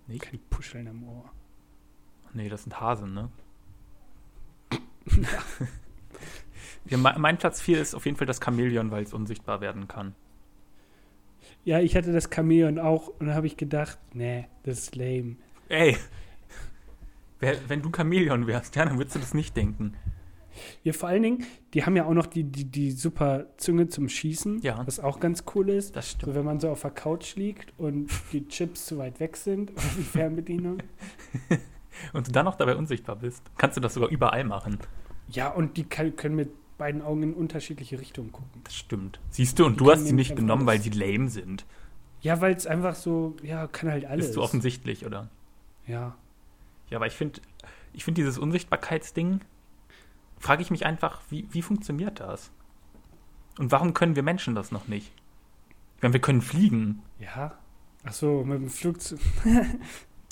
[0.06, 0.22] Nicht?
[0.22, 1.30] keine Puscheln am Ohr.
[2.32, 3.30] Nee, das sind Hasen, ne?
[6.86, 9.86] ja, mein, mein Platz 4 ist auf jeden Fall das Chamäleon, weil es unsichtbar werden
[9.86, 10.14] kann.
[11.64, 15.36] Ja, ich hatte das Chamäleon auch und da habe ich gedacht, nee, das ist lame.
[15.68, 15.96] Ey!
[17.68, 19.94] Wenn du Chamäleon wärst, ja, dann würdest du das nicht denken.
[20.82, 24.08] Ja, vor allen Dingen, die haben ja auch noch die, die, die super Zunge zum
[24.08, 24.80] Schießen, Ja.
[24.86, 25.96] was auch ganz cool ist.
[25.96, 26.26] Das stimmt.
[26.32, 29.72] So, wenn man so auf der Couch liegt und die Chips zu weit weg sind
[29.72, 30.78] oder die Fernbedienung.
[32.12, 34.78] Und du dann noch dabei unsichtbar bist, kannst du das sogar überall machen.
[35.28, 38.60] Ja, und die kann, können mit beiden Augen in unterschiedliche Richtungen gucken.
[38.64, 39.20] Das stimmt.
[39.30, 41.64] Siehst du, und Die du hast sie nicht genommen, weil sie lame sind.
[42.20, 44.26] Ja, weil es einfach so, ja, kann halt alles.
[44.26, 45.28] Bist du offensichtlich, oder?
[45.86, 46.16] Ja.
[46.90, 47.40] Ja, aber ich finde,
[47.92, 49.40] ich finde dieses Unsichtbarkeitsding,
[50.38, 52.50] frage ich mich einfach, wie, wie funktioniert das?
[53.58, 55.12] Und warum können wir Menschen das noch nicht?
[55.96, 57.02] Ich meine, wir können fliegen.
[57.20, 57.56] Ja.
[58.04, 59.20] Ach so, mit dem Flugzeug.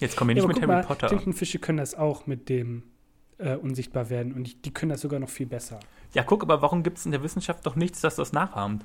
[0.00, 1.06] Jetzt kommen wir Ja, nicht aber mit Harry mal, Potter.
[1.06, 2.82] Tintenfische können das auch mit dem
[3.38, 5.80] äh, unsichtbar werden und die, die können das sogar noch viel besser.
[6.14, 8.84] Ja, guck, aber warum gibt es in der Wissenschaft doch nichts, das das nachahmt?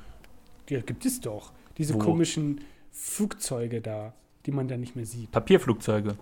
[0.69, 1.51] Ja, gibt es doch.
[1.77, 1.99] Diese Wo?
[1.99, 4.13] komischen Flugzeuge da,
[4.45, 5.31] die man dann nicht mehr sieht.
[5.31, 6.17] Papierflugzeuge.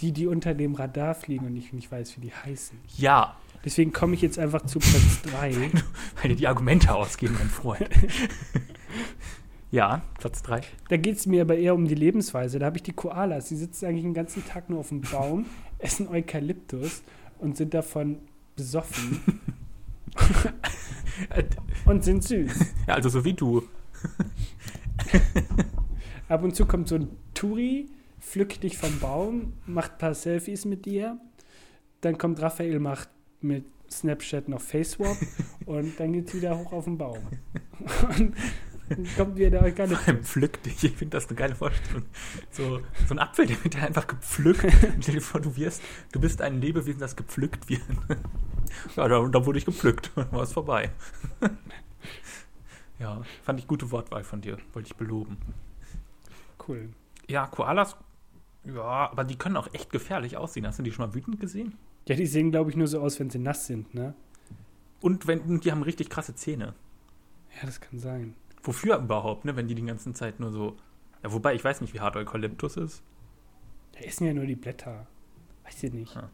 [0.00, 2.78] Die, die unter dem Radar fliegen und ich nicht weiß, wie die heißen.
[2.98, 5.72] Ja, Deswegen komme ich jetzt einfach zu Platz 3.
[6.22, 7.88] weil dir die Argumente ausgehen, mein Freund.
[9.72, 10.60] ja, Platz 3.
[10.88, 12.60] Da geht es mir aber eher um die Lebensweise.
[12.60, 13.48] Da habe ich die Koalas.
[13.48, 15.46] Die sitzen eigentlich den ganzen Tag nur auf dem Baum,
[15.78, 17.02] essen Eukalyptus
[17.38, 18.18] und sind davon
[18.56, 19.40] besoffen
[21.86, 22.74] und sind süß.
[22.86, 23.62] Ja, also so wie du.
[26.28, 27.86] Ab und zu kommt so ein Turi,
[28.20, 31.18] pflückt dich vom Baum, macht ein paar Selfies mit dir.
[32.00, 33.08] Dann kommt Raphael, macht
[33.40, 35.16] mit Snapchat noch Facewap
[35.66, 37.18] und dann geht's wieder hoch auf den Baum.
[38.18, 38.34] Und
[39.16, 40.28] kommt wieder der Eukalyptus.
[40.28, 40.84] Pflück dich.
[40.84, 42.04] Ich finde das eine geile Vorstellung.
[42.50, 44.66] So, so ein Apfel, der wird ja einfach gepflückt.
[45.00, 47.82] Stell dir vor, du wirst, du bist ein Lebewesen, das gepflückt wird.
[48.94, 50.10] Ja, da, da wurde ich gepflückt.
[50.16, 50.90] War es vorbei.
[52.98, 54.58] Ja, fand ich gute Wortwahl von dir.
[54.74, 55.38] Wollte ich beloben.
[56.66, 56.90] Cool.
[57.28, 57.96] Ja, Koalas,
[58.64, 60.66] ja, aber die können auch echt gefährlich aussehen.
[60.66, 61.74] Hast du die schon mal wütend gesehen?
[62.08, 64.14] Ja, die sehen, glaube ich, nur so aus, wenn sie nass sind, ne?
[65.00, 66.74] Und wenn, die haben richtig krasse Zähne.
[67.56, 68.34] Ja, das kann sein.
[68.66, 69.54] Wofür überhaupt, ne?
[69.56, 70.76] Wenn die die ganze Zeit nur so.
[71.22, 73.02] Ja, wobei, ich weiß nicht, wie hart Eukalyptus ist.
[73.92, 75.06] Da essen ja nur die Blätter.
[75.64, 76.16] Weiß ich nicht.
[76.16, 76.28] Ah.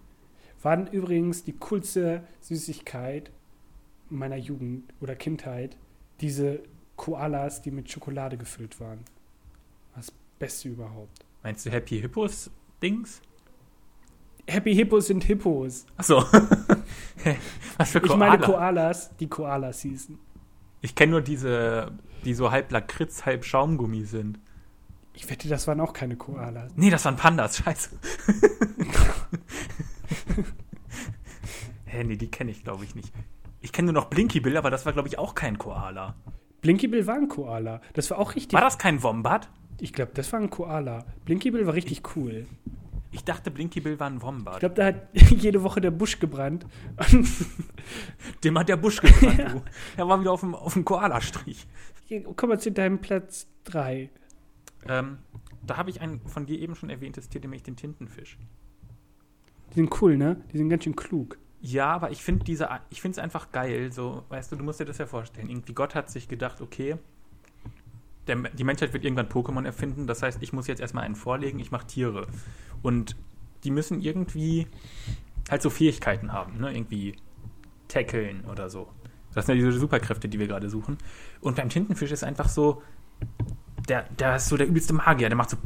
[0.63, 3.31] Waren übrigens die coolste Süßigkeit
[4.09, 5.77] meiner Jugend oder Kindheit
[6.21, 6.61] diese
[6.97, 9.01] Koalas, die mit Schokolade gefüllt waren.
[9.95, 11.25] Das Beste überhaupt.
[11.43, 12.51] Meinst du Happy Hippos
[12.83, 13.21] Dings?
[14.49, 15.87] Happy Hippos sind Hippos.
[15.97, 16.19] Achso.
[17.77, 18.17] Was für Ich Koala?
[18.17, 20.19] meine Koalas, die Koalas hießen.
[20.83, 21.93] Ich kenne nur diese,
[22.25, 24.41] die so halb Lakritz, halb Schaumgummi sind.
[25.15, 26.73] Ich wette, das waren auch keine Koalas.
[26.75, 27.91] Nee, das waren Pandas, scheiße.
[31.87, 33.13] Hä, nee, die kenne ich, glaube ich, nicht.
[33.61, 36.17] Ich kenne nur noch Blinky Bill, aber das war, glaube ich, auch kein Koala.
[36.63, 37.81] Blinky Bill war ein Koala.
[37.93, 38.55] Das war auch richtig.
[38.55, 39.49] War das kein Wombat?
[39.79, 41.05] Ich glaube, das war ein Koala.
[41.25, 42.47] Blinky Bill war richtig cool.
[43.15, 44.61] Ich dachte, Blinky Bill war ein Ich Wombat.
[44.61, 46.67] glaube, da hat jede Woche der Busch gebrannt.
[48.45, 49.63] Dem hat der Busch gebrannt, du.
[49.97, 51.67] Er war wieder auf dem, auf dem Koala-Strich.
[52.07, 54.11] hier, komm mal zu deinem Platz 3.
[54.89, 55.19] Ähm,
[55.65, 58.39] da habe ich ein von dir eben schon erwähntes Tier, nämlich den Tintenfisch.
[59.71, 60.43] Die sind cool, ne?
[60.53, 61.39] Die sind ganz schön klug.
[61.61, 63.93] Ja, aber ich finde diese, ich finde es einfach geil.
[63.93, 65.49] So, weißt du, du musst dir das ja vorstellen.
[65.49, 66.97] Irgendwie Gott hat sich gedacht, okay,
[68.27, 70.07] der, die Menschheit wird irgendwann Pokémon erfinden.
[70.07, 71.59] Das heißt, ich muss jetzt erstmal einen vorlegen.
[71.59, 72.27] Ich mache Tiere
[72.83, 73.17] und
[73.65, 74.67] die müssen irgendwie
[75.51, 76.73] halt so Fähigkeiten haben, ne?
[76.73, 77.17] Irgendwie
[77.89, 78.89] tackeln oder so.
[79.35, 80.99] Das sind ja diese Superkräfte, die wir gerade suchen.
[81.41, 82.83] Und beim Tintenfisch ist einfach so,
[83.89, 85.29] der, der ist so der übelste Magier.
[85.29, 85.57] Der macht so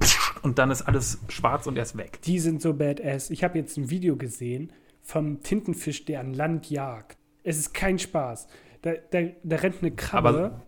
[0.43, 2.21] und dann ist alles schwarz und er ist weg.
[2.23, 3.31] Die sind so badass.
[3.31, 7.19] Ich habe jetzt ein Video gesehen vom Tintenfisch, der an Land jagt.
[7.43, 8.47] Es ist kein Spaß.
[8.83, 10.63] Da, da, da rennt eine Krabbe Aber-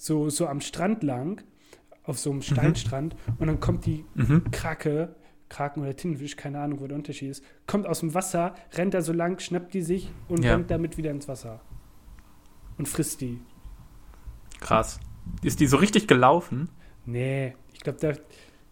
[0.00, 1.42] so, so am Strand lang,
[2.04, 4.50] auf so einem Steinstrand, und dann kommt die Mhm.
[4.50, 5.14] Krake,
[5.50, 9.02] Kraken oder Tintenfisch, keine Ahnung, wo der Unterschied ist, kommt aus dem Wasser, rennt da
[9.02, 10.54] so lang, schnappt die sich und Ja.
[10.54, 11.60] rennt damit wieder ins Wasser.
[12.78, 13.40] Und frisst die.
[14.60, 15.00] Krass.
[15.42, 16.70] Ist die so richtig gelaufen?
[17.04, 18.12] Nee, ich glaube, da,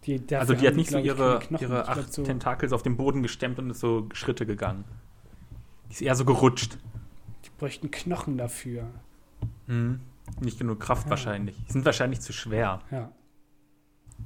[0.07, 3.59] die, Also die hat nicht so ihre, ihre acht so, Tentakels auf den Boden gestemmt
[3.59, 4.85] und ist so Schritte gegangen.
[5.88, 6.79] Die ist eher so gerutscht.
[7.45, 8.88] Die bräuchten Knochen dafür.
[9.67, 10.01] Hm.
[10.41, 11.11] Nicht genug Kraft Ja.
[11.11, 11.57] wahrscheinlich.
[11.67, 12.81] Die sind wahrscheinlich zu schwer.
[12.91, 13.12] Ja.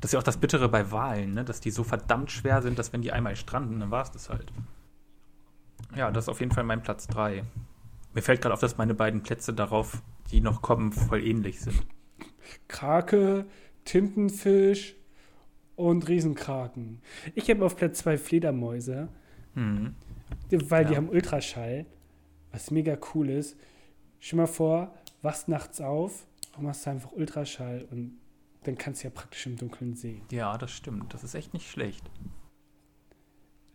[0.01, 1.45] Das ist ja auch das Bittere bei Walen, ne?
[1.45, 4.29] dass die so verdammt schwer sind, dass wenn die einmal stranden, dann war es das
[4.31, 4.53] halt.
[5.95, 7.45] Ja, das ist auf jeden Fall mein Platz 3.
[8.15, 11.87] Mir fällt gerade auf, dass meine beiden Plätze darauf, die noch kommen, voll ähnlich sind.
[12.69, 13.47] Krake,
[13.85, 14.95] Tintenfisch
[15.77, 17.01] und Riesenkraken.
[17.35, 19.09] Ich habe auf Platz zwei Fledermäuse,
[19.55, 19.95] Hm.
[20.51, 20.97] die- weil die Ja.
[20.99, 21.87] haben Ultraschall,
[22.51, 23.57] was mega cool ist.
[24.21, 28.19] Stell mal vor, wachst nachts auf und machst einfach Ultraschall und
[28.65, 30.23] dann kannst du ja praktisch im Dunkeln sehen.
[30.31, 31.15] Ja, das stimmt.
[31.15, 32.11] Das ist echt nicht schlecht.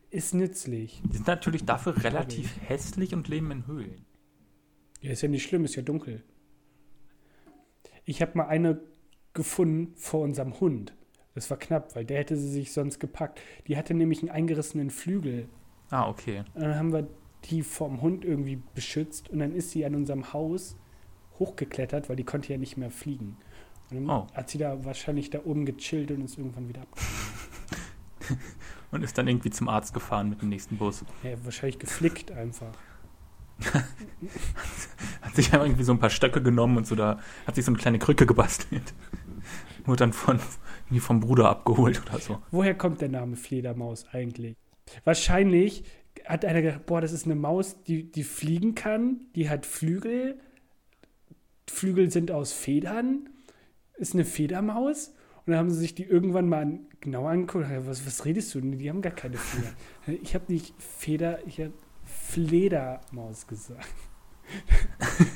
[0.09, 1.01] Ist nützlich.
[1.05, 4.05] Die sind natürlich dafür relativ hässlich und leben in Höhlen.
[5.01, 6.23] Ja, ist ja nicht schlimm, ist ja dunkel.
[8.05, 8.79] Ich habe mal eine
[9.33, 10.95] gefunden vor unserem Hund.
[11.35, 13.41] Das war knapp, weil der hätte sie sich sonst gepackt.
[13.67, 15.49] Die hatte nämlich einen eingerissenen Flügel.
[15.89, 16.43] Ah, okay.
[16.55, 17.07] Und dann haben wir
[17.43, 20.77] die vom Hund irgendwie beschützt und dann ist sie an unserem Haus
[21.39, 23.37] hochgeklettert, weil die konnte ja nicht mehr fliegen.
[23.89, 24.27] Und dann Oh.
[24.33, 26.89] hat sie da wahrscheinlich da oben gechillt und ist irgendwann wieder ab.
[28.91, 31.03] Und ist dann irgendwie zum Arzt gefahren mit dem nächsten Bus.
[31.23, 32.71] Ja, wahrscheinlich geflickt einfach.
[35.21, 37.71] Hat sich einfach irgendwie so ein paar Stöcke genommen und so da, hat sich so
[37.71, 38.93] eine kleine Krücke gebastelt.
[39.85, 40.39] Wurde dann von,
[40.85, 42.41] irgendwie vom Bruder abgeholt oder so.
[42.51, 44.55] Woher kommt der Name Fledermaus eigentlich?
[45.03, 45.83] Wahrscheinlich
[46.25, 50.39] hat einer gedacht, boah, das ist eine Maus, die, die fliegen kann, die hat Flügel.
[51.69, 53.29] Flügel sind aus Federn.
[53.97, 55.13] Ist eine Fledermaus.
[55.45, 57.65] Und dann haben sie sich die irgendwann mal an, genau angeguckt.
[57.85, 58.59] Was, was redest du?
[58.61, 58.77] denn?
[58.77, 59.73] Die haben gar keine Federn.
[60.23, 63.87] Ich habe nicht Feder, ich habe Fledermaus gesagt.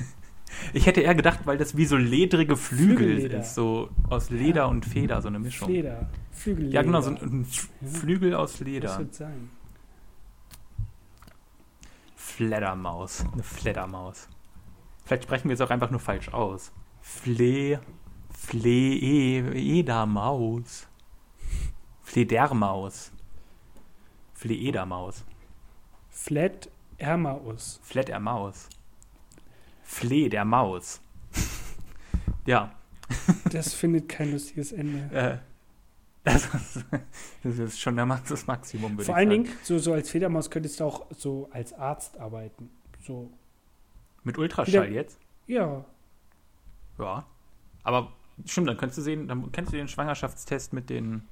[0.73, 3.39] Ich hätte eher gedacht, weil das wie so ledrige Flügel Flügelleder.
[3.39, 4.65] ist, so aus Leder Ja.
[4.67, 5.67] und Feder, so eine Mischung.
[5.67, 6.09] Fleder.
[6.31, 6.71] Flügel.
[6.71, 7.87] Ja, genau, so ein, ein F- Ja.
[7.87, 8.99] Flügel aus Das Leder.
[8.99, 9.49] wird sein.
[12.15, 13.25] Fledermaus.
[13.33, 14.27] Eine Fledermaus.
[15.11, 16.71] Vielleicht sprechen wir es auch einfach nur falsch aus.
[17.01, 17.81] Fle.
[18.29, 19.27] Fledermaus.
[22.01, 23.11] Fledermaus.
[24.33, 25.25] Fledermaus.
[26.07, 27.81] Flat Ermaus.
[27.83, 28.69] Fledermaus.
[29.83, 31.01] Flee der Maus.
[32.45, 32.71] ja.
[33.51, 35.09] Das findet kein lustiges Ende.
[35.13, 35.39] Äh,
[36.23, 36.85] das, ist,
[37.43, 39.29] das ist schon der Max, das Maximum, Vor allen.
[39.29, 42.69] Dingen, so, so als Fledermaus könntest du auch so als Arzt arbeiten.
[43.01, 43.29] So,
[44.23, 45.17] Mit Ultraschall Wieder- jetzt?
[45.47, 45.83] ja.
[46.99, 47.25] Ja.
[47.83, 48.11] Aber
[48.45, 51.23] stimmt, dann könntest du sehen, dann kannst du den Schwangerschaftstest mit den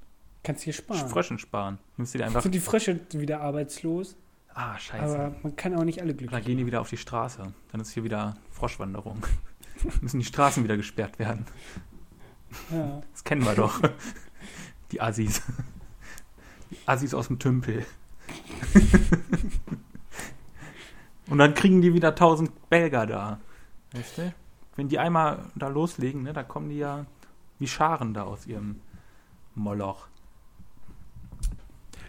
[0.44, 1.08] Kannst hier sparen.
[1.10, 1.78] Fröschen sparen.
[1.98, 2.42] Nimmst du dir einfach.
[2.42, 4.16] Sind die Frösche wieder arbeitslos?
[4.54, 5.20] Ah, scheiße.
[5.20, 7.54] Aber man kann auch nicht alle dann glücklich gehen die wieder auf die Straße.
[7.72, 9.22] Dann ist hier wieder Froschwanderung.
[10.02, 11.46] Müssen die Straßen wieder gesperrt werden.
[12.72, 13.02] Ja.
[13.12, 13.80] Das kennen wir doch.
[14.92, 15.42] Die Assis.
[16.72, 17.86] Die Assis aus dem Tümpel.
[21.30, 23.40] Und dann kriegen die wieder 1000 Belger da.
[23.94, 24.34] Weißt du?
[24.76, 27.06] Wenn die einmal da loslegen, ne, dann kommen die ja
[27.60, 28.80] wie Scharen da aus ihrem
[29.56, 30.08] Moloch.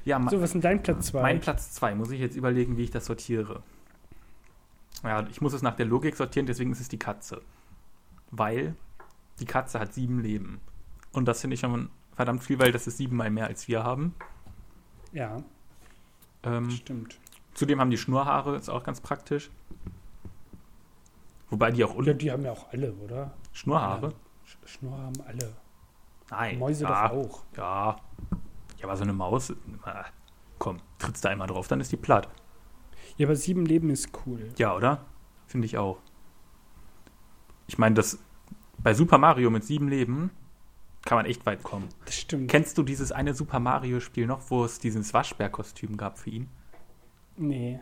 [0.05, 1.23] Ja, So, was ist denn dein Platz 2?
[1.23, 3.63] mein Platz 2 muss ich jetzt überlegen, wie ich das sortiere.
[5.03, 7.43] Ja, ich muss es nach der Logik sortieren, deswegen ist es die Katze.
[8.31, 8.75] Weil
[9.41, 10.61] die Katze hat sieben Leben.
[11.13, 14.15] Und das finde ich schon verdammt viel, weil das ist siebenmal mehr als wir haben.
[15.13, 15.43] Ja,
[16.43, 17.19] Ähm, stimmt.
[17.55, 19.51] Zudem haben die Schnurrhaare, ist auch ganz praktisch.
[21.51, 23.33] Wobei die auch Ja, die haben ja auch alle, oder?
[23.53, 24.15] Schnurrhaare?
[24.47, 25.53] Sch- Schnurr haben alle.
[26.31, 26.59] Nein.
[26.59, 27.43] Mäuse ja, doch auch.
[27.57, 27.97] Ja.
[28.79, 29.53] Ja, aber so eine Maus,
[30.59, 32.29] komm, trittst da einmal drauf, dann ist die platt.
[33.17, 34.49] Ja, aber sieben Leben ist cool.
[34.57, 35.05] Ja, oder?
[35.47, 35.99] Finde ich auch.
[37.67, 38.19] Ich meine, das
[38.79, 40.31] bei Super Mario mit sieben Leben
[41.05, 41.89] kann man echt weit kommen.
[42.05, 42.51] Das stimmt.
[42.51, 46.49] Kennst du dieses eine Super Mario Spiel noch, wo es dieses Waschbärkostüm gab für ihn?
[47.41, 47.81] Nee.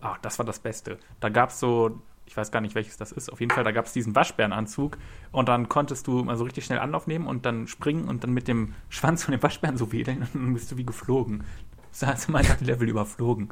[0.00, 0.98] Ah, das war das Beste.
[1.20, 3.30] Da gab es so, ich weiß gar nicht, welches das ist.
[3.30, 4.98] Auf jeden Fall, da gab es diesen Waschbärenanzug
[5.32, 8.32] und dann konntest du mal so richtig schnell Anlauf nehmen und dann springen und dann
[8.32, 11.44] mit dem Schwanz von dem Waschbären so wedeln und dann bist du wie geflogen.
[12.00, 13.50] Da hast du mal das Level überflogen.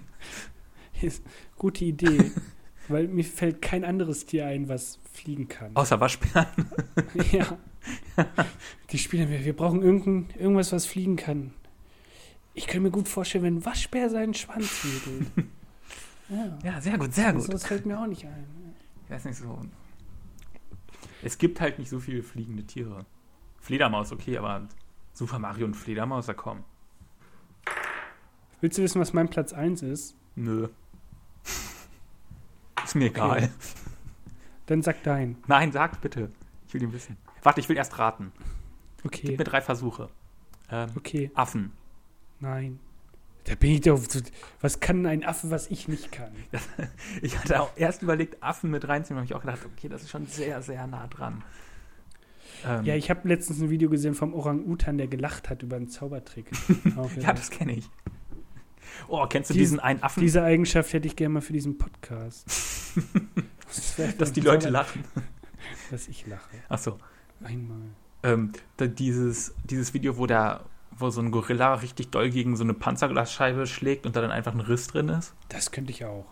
[1.00, 1.24] Ist
[1.56, 2.32] gute Idee.
[2.90, 5.74] weil mir fällt kein anderes Tier ein, was fliegen kann.
[5.74, 6.46] Außer Waschbären.
[7.32, 7.56] ja.
[8.90, 9.44] Die spielen wir.
[9.44, 11.54] Wir brauchen irgendein, irgendwas, was fliegen kann.
[12.54, 15.30] Ich könnte mir gut vorstellen, wenn ein Waschbär seinen Schwanz wedelt.
[16.32, 16.58] Ja.
[16.62, 17.42] Ja, sehr gut, sehr gut.
[17.42, 18.46] So, das fällt mir auch nicht ein.
[19.04, 19.58] Ich weiß nicht so.
[21.24, 23.04] Es gibt halt nicht so viele fliegende Tiere.
[23.58, 24.68] Fledermaus, okay, aber
[25.12, 26.62] Super Mario und Fledermaus, da komm.
[28.60, 30.14] Willst du wissen, was mein Platz 1 ist?
[30.36, 30.68] Nö.
[32.84, 33.50] Ist mir egal.
[34.66, 35.36] Dann sag dein.
[35.48, 36.30] Nein, sag bitte.
[36.68, 37.16] Ich will ihn wissen.
[37.42, 38.30] Warte, ich will erst raten.
[39.02, 39.26] Okay.
[39.28, 40.08] Gib mir drei Versuche.
[40.70, 41.32] Ähm, Okay.
[41.34, 41.72] Affen.
[42.40, 42.78] Nein.
[43.44, 43.98] Da bin ich doch.
[43.98, 44.20] so-
[44.60, 46.32] Was kann ein Affe, was ich nicht kann?
[47.22, 50.10] Ich hatte auch erst überlegt, Affen mit reinzunehmen, habe ich auch gedacht, okay, das ist
[50.10, 51.42] schon sehr, sehr nah dran.
[52.66, 55.88] Ähm, Ja, ich habe letztens ein Video gesehen vom Orang-Utan, der gelacht hat über einen
[55.88, 56.50] Zaubertrick.
[57.20, 57.88] Ja, das kenne ich.
[59.08, 61.78] Oh, kennst du Dies- diesen einen Affen, Diese Eigenschaft hätte ich gerne mal für diesen
[61.78, 62.44] Podcast.
[63.66, 65.04] Das dass die Leute lachen?
[65.90, 66.50] Dass ich lache.
[66.68, 66.98] Achso.
[67.42, 67.78] Einmal.
[68.22, 70.64] ähm, dieses, dieses Video, wo der,
[70.96, 74.52] wo so ein Gorilla richtig doll gegen so eine Panzerglasscheibe schlägt und da dann einfach
[74.52, 75.34] ein Riss drin ist.
[75.48, 76.26] Das könnte ich auch.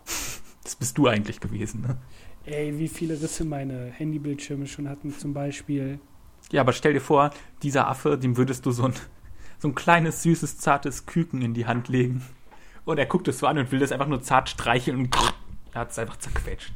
[0.63, 1.97] Das bist du eigentlich gewesen, ne?
[2.45, 5.99] Ey, wie viele Risse meine Handybildschirme schon hatten, zum Beispiel.
[6.51, 8.93] Ja, aber stell dir vor, dieser Affe, dem würdest du so ein,
[9.59, 12.23] so ein kleines, süßes, zartes Küken in die Hand legen.
[12.85, 15.15] Und er guckt es so an und will das einfach nur zart streicheln und
[15.73, 16.73] er hat es einfach zerquetscht.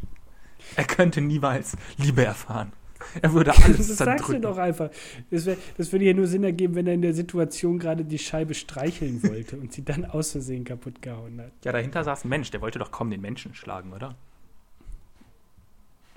[0.76, 2.74] Er könnte niemals Liebe erfahren.
[3.22, 4.42] Er würde alles Das sagst du zerdrücken.
[4.42, 4.90] doch einfach.
[5.32, 8.20] Das, wär, das würde ja nur Sinn ergeben, wenn er in der Situation gerade die
[8.20, 11.52] Scheibe streicheln wollte und sie dann aus Versehen kaputt gehauen hat.
[11.64, 14.16] Ja, dahinter saß ein Mensch, der wollte doch kaum den Menschen schlagen, oder?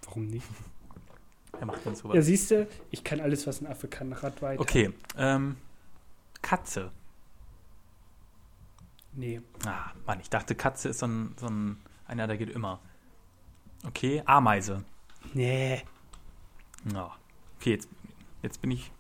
[0.05, 0.46] Warum nicht?
[1.59, 2.14] Er macht dann sowas.
[2.14, 4.61] Ja, siehst du, ich kann alles, was ein Affe kann, Rad weiter.
[4.61, 5.57] Okay, ähm,
[6.42, 6.90] Katze.
[9.14, 9.40] Nee.
[9.64, 12.81] Ah, Mann, ich dachte, Katze ist so ein, so ein einer, der geht immer.
[13.87, 14.85] Okay, Ameise.
[15.35, 15.83] Nee.
[16.93, 17.12] Ja.
[17.61, 17.89] Okay, jetzt,
[18.43, 18.91] jetzt bin ich.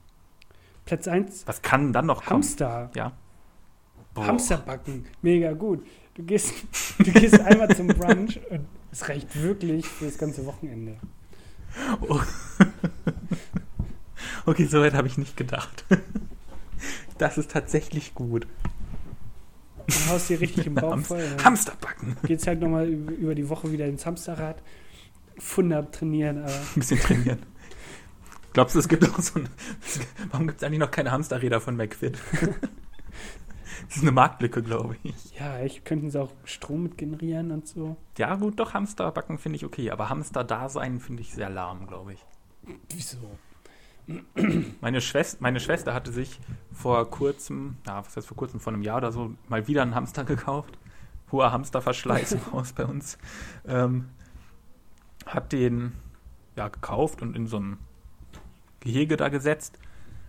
[0.84, 2.42] Platz 1, Was kann dann noch kommen?
[2.42, 2.90] Hamster.
[2.94, 3.12] Ja.
[4.14, 4.26] Boah.
[4.28, 5.06] Hamsterbacken.
[5.22, 5.86] Mega gut.
[6.14, 6.54] Du gehst,
[6.98, 10.96] du gehst einmal zum Brunch und es reicht wirklich für das ganze Wochenende.
[12.00, 12.20] Oh.
[14.46, 15.84] okay, so weit habe ich nicht gedacht.
[17.18, 18.46] Das ist tatsächlich gut.
[19.86, 21.22] Du haust dir richtig im Bauch Hams voll.
[21.36, 22.14] Dann Hamsterbacken.
[22.26, 24.60] geht's halt nochmal über, über die Woche wieder ins Hamsterrad.
[25.38, 27.38] Funde trainieren, aber Ein bisschen trainieren.
[28.56, 29.50] Glaubst du, es gibt auch so ein.
[30.30, 32.18] Warum gibt es eigentlich noch keine Hamsterräder von McFit?
[33.88, 35.38] Das ist eine Marktlücke, glaube ich.
[35.38, 37.96] ja, eigentlich könnten sie auch Strom mit generieren und so.
[38.16, 42.24] Ja, gut, doch, Hamsterbacken finde ich okay, aber Hamster-Dasein finde ich sehr lahm, glaube ich.
[42.88, 43.38] Wieso?
[44.80, 46.40] Meine, Schwester, meine Schwester hatte sich
[46.72, 49.94] vor kurzem, ja, was heißt vor kurzem, vor einem Jahr oder so, mal wieder einen
[49.94, 50.78] Hamster gekauft.
[51.30, 53.18] Hoher Hamsterverschleiß im Haus bei uns.
[53.68, 54.08] Ähm,
[55.26, 55.92] hat den
[56.56, 57.78] ja gekauft und in so ein
[58.86, 59.78] Gehege da gesetzt.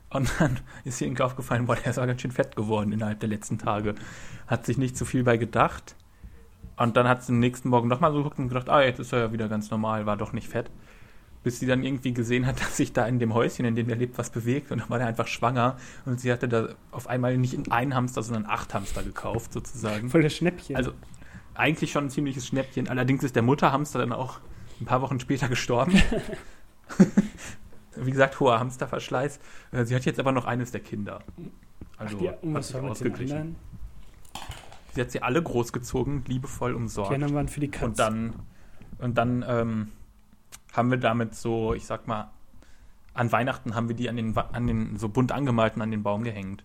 [0.09, 3.19] Und dann ist ihr irgendwie aufgefallen, boah, der ist auch ganz schön fett geworden innerhalb
[3.19, 3.95] der letzten Tage.
[4.47, 5.95] Hat sich nicht so viel bei gedacht.
[6.77, 9.11] Und dann hat sie am nächsten Morgen nochmal so geguckt und gedacht, ah, jetzt ist
[9.11, 10.69] er ja wieder ganz normal, war doch nicht fett.
[11.43, 13.95] bis sie dann irgendwie gesehen hat, dass sich da in dem Häuschen, in dem er
[13.95, 14.71] lebt, was bewegt.
[14.71, 15.77] Und dann war er einfach schwanger.
[16.05, 20.09] Und sie hatte da auf einmal nicht einen Hamster, sondern acht Hamster gekauft, sozusagen.
[20.09, 20.75] Voll das Schnäppchen.
[20.75, 20.91] Also
[21.55, 22.87] eigentlich schon ein ziemliches Schnäppchen.
[22.87, 24.39] Allerdings ist der Mutterhamster dann auch
[24.79, 26.01] ein paar Wochen später gestorben.
[27.99, 29.39] Wie gesagt, hoher Hamsterverschleiß.
[29.71, 31.19] Äh, Sie hat jetzt aber noch eines der Kinder.
[31.97, 33.55] Also Ach, ja, und hat was sich ausgeglichen.
[34.93, 37.11] Sie hat sie alle großgezogen, liebevoll umsorgt.
[37.11, 37.85] Die anderen waren für die Katze.
[37.85, 38.33] Und dann,
[38.99, 39.91] und dann ähm,
[40.73, 42.31] haben wir damit so, ich sag mal,
[43.13, 46.23] an Weihnachten haben wir die an den, an den so bunt angemalten an den Baum
[46.23, 46.63] gehängt.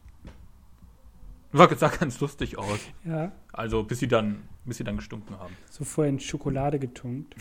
[1.52, 2.78] War sah ganz lustig aus.
[3.04, 5.54] Ja, Also bis sie dann, bis sie dann gestunken haben.
[5.70, 7.34] so vorher in Schokolade getunkt.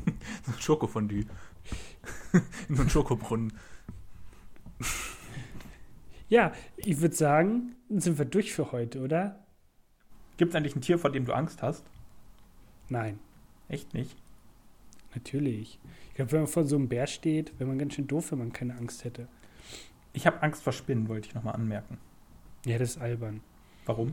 [0.58, 1.24] Schokofondue.
[2.68, 3.52] In so einen Schokobrunnen.
[6.28, 9.46] Ja, ich würde sagen, sind wir durch für heute, oder?
[10.38, 11.84] Gibt es eigentlich ein Tier, vor dem du Angst hast?
[12.88, 13.20] Nein,
[13.68, 14.16] Echt nicht?
[15.14, 15.78] natürlich.
[16.08, 18.38] Ich glaube, wenn man vor so einem Bär steht, wäre man ganz schön doof, wenn
[18.40, 19.28] man keine Angst hätte.
[20.12, 21.98] Ich habe Angst vor Spinnen, wollte ich nochmal anmerken.
[22.64, 23.40] Ja, das ist albern.
[23.84, 24.12] Warum?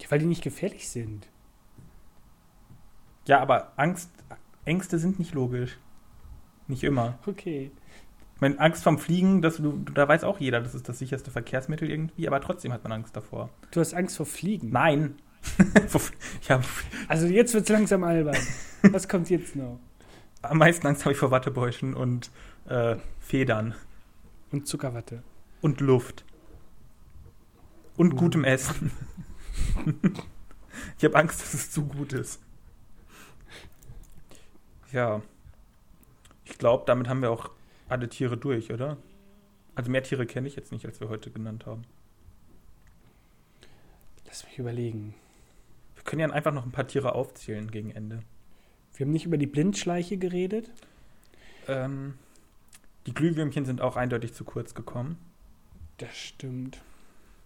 [0.00, 1.28] Ja, weil die nicht gefährlich sind.
[3.26, 4.10] Ja, aber Angst,
[4.64, 5.78] Ängste sind nicht logisch.
[6.70, 7.18] Nicht immer.
[7.26, 7.70] Okay.
[8.36, 11.30] Ich meine, Angst vom Fliegen, das, du, da weiß auch jeder, das ist das sicherste
[11.30, 13.50] Verkehrsmittel irgendwie, aber trotzdem hat man Angst davor.
[13.70, 14.70] Du hast Angst vor Fliegen.
[14.70, 15.16] Nein.
[16.48, 16.64] habe
[17.08, 18.36] Also jetzt wird es langsam albern.
[18.82, 19.78] Was kommt jetzt noch?
[20.42, 22.30] am meisten Angst habe ich vor Wattebäuschen und
[22.66, 23.74] äh, Federn
[24.52, 25.22] Und Zuckerwatte.
[25.60, 26.24] und Luft.
[27.98, 28.16] Und Uh.
[28.16, 28.90] gutem Essen.
[30.98, 32.40] ich habe Angst, dass es zu gut ist.
[34.92, 35.20] Ja.
[36.60, 37.48] Ich glaube, damit haben wir auch
[37.88, 38.98] alle Tiere durch, oder?
[39.74, 41.84] Also mehr Tiere kenne ich jetzt nicht, als wir heute genannt haben.
[44.26, 45.14] Lass mich überlegen.
[45.94, 48.20] Wir können ja einfach noch ein paar Tiere aufzählen gegen Ende.
[48.94, 50.70] Wir haben nicht über die Blindschleiche geredet.
[51.66, 52.18] Ähm,
[53.06, 55.16] die Glühwürmchen sind auch eindeutig zu kurz gekommen.
[55.96, 56.82] Das stimmt.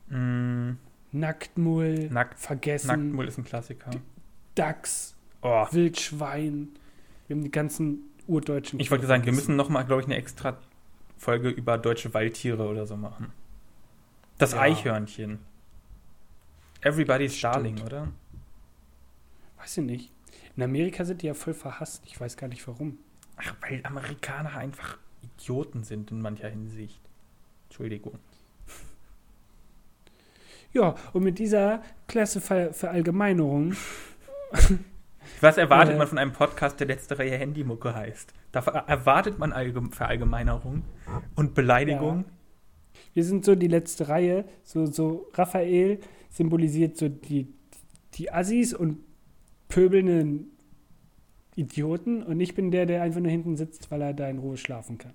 [0.08, 0.72] Mm,
[1.12, 2.88] Nacktmull, Nackt, vergessen.
[2.88, 3.92] Nacktmull ist ein Klassiker.
[4.56, 6.70] Dachs, Oh, Wildschwein.
[7.28, 8.80] Wir haben die ganzen urdeutschen.
[8.80, 10.58] ich wollte sagen, wir müssen noch mal, glaube ich, eine extra
[11.16, 13.32] Folge über deutsche Waldtiere oder so machen.
[14.38, 14.60] Das Ja.
[14.60, 15.38] Eichhörnchen.
[16.80, 17.54] Everybody's Stimmt.
[17.54, 18.08] Darling, oder?
[19.58, 20.12] Weiß ich nicht.
[20.56, 22.02] In Amerika sind die ja voll verhasst.
[22.06, 22.98] Ich weiß gar nicht warum.
[23.36, 27.00] Ach, weil Amerikaner einfach Idioten sind in mancher Hinsicht.
[27.68, 28.18] Entschuldigung.
[30.72, 33.74] Ja, und mit dieser klasse Ver Verallgemeinerung.
[35.40, 35.98] Was erwartet Äh.
[35.98, 38.32] man von einem Podcast, der letzte Reihe Handymucke heißt?
[38.52, 40.84] Da erwartet man Allgem Verallgemeinerung
[41.34, 42.24] und Beleidigung.
[43.12, 44.44] Wir sind so die letzte Reihe.
[44.62, 45.98] So, so Raphael
[46.30, 47.48] symbolisiert so die,
[48.14, 48.98] die Assis und
[49.68, 50.52] pöbelnden
[51.56, 52.22] Idioten.
[52.22, 54.98] Und ich bin der, der einfach nur hinten sitzt, weil er da in Ruhe schlafen
[54.98, 55.14] kann.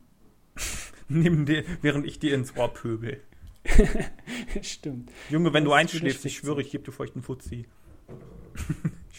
[1.07, 3.22] Neben dir, während ich dir ins Ohr pöbel.
[4.61, 5.11] Stimmt.
[5.30, 7.65] Junge, wenn du Das einschläfst, ich schwöre, ich gebe dir feuchten Fuzzi.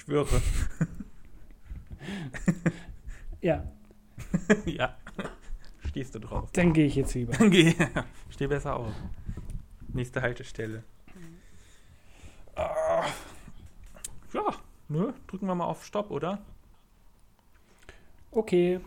[0.01, 0.27] Ich schwöre.
[3.43, 3.65] Ja,
[4.67, 4.95] ja.
[5.89, 6.51] Stehst du drauf.
[6.53, 7.33] dann gehe ich jetzt lieber.
[7.33, 7.75] Dann geh.
[8.31, 8.93] Steh besser auf.
[9.89, 10.85] Nächste Haltestelle.
[12.55, 13.07] Ah.
[14.35, 14.45] Ja,
[14.89, 15.15] ne?
[15.27, 16.39] Drücken wir mal auf Stopp, oder?
[18.31, 18.81] Okay.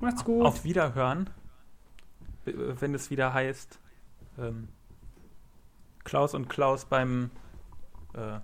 [0.00, 0.44] Macht's gut.
[0.44, 1.30] Auf Wiederhören.
[2.44, 3.78] B- Wenn es wieder heißt,
[4.38, 4.68] ähm,
[6.02, 7.30] Klaus und Klaus beim
[8.14, 8.40] äh,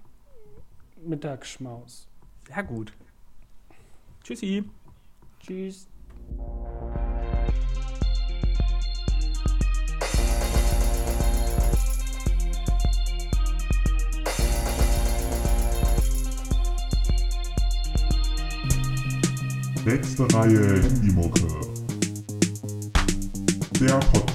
[1.04, 2.06] Mittagsschmaus.
[2.46, 2.92] sehr gut.
[4.22, 4.64] Tschüssi.
[5.40, 5.86] Tschüss.
[19.86, 21.40] Letzte Reihe Handymucke.
[23.80, 24.29] Der Podcast.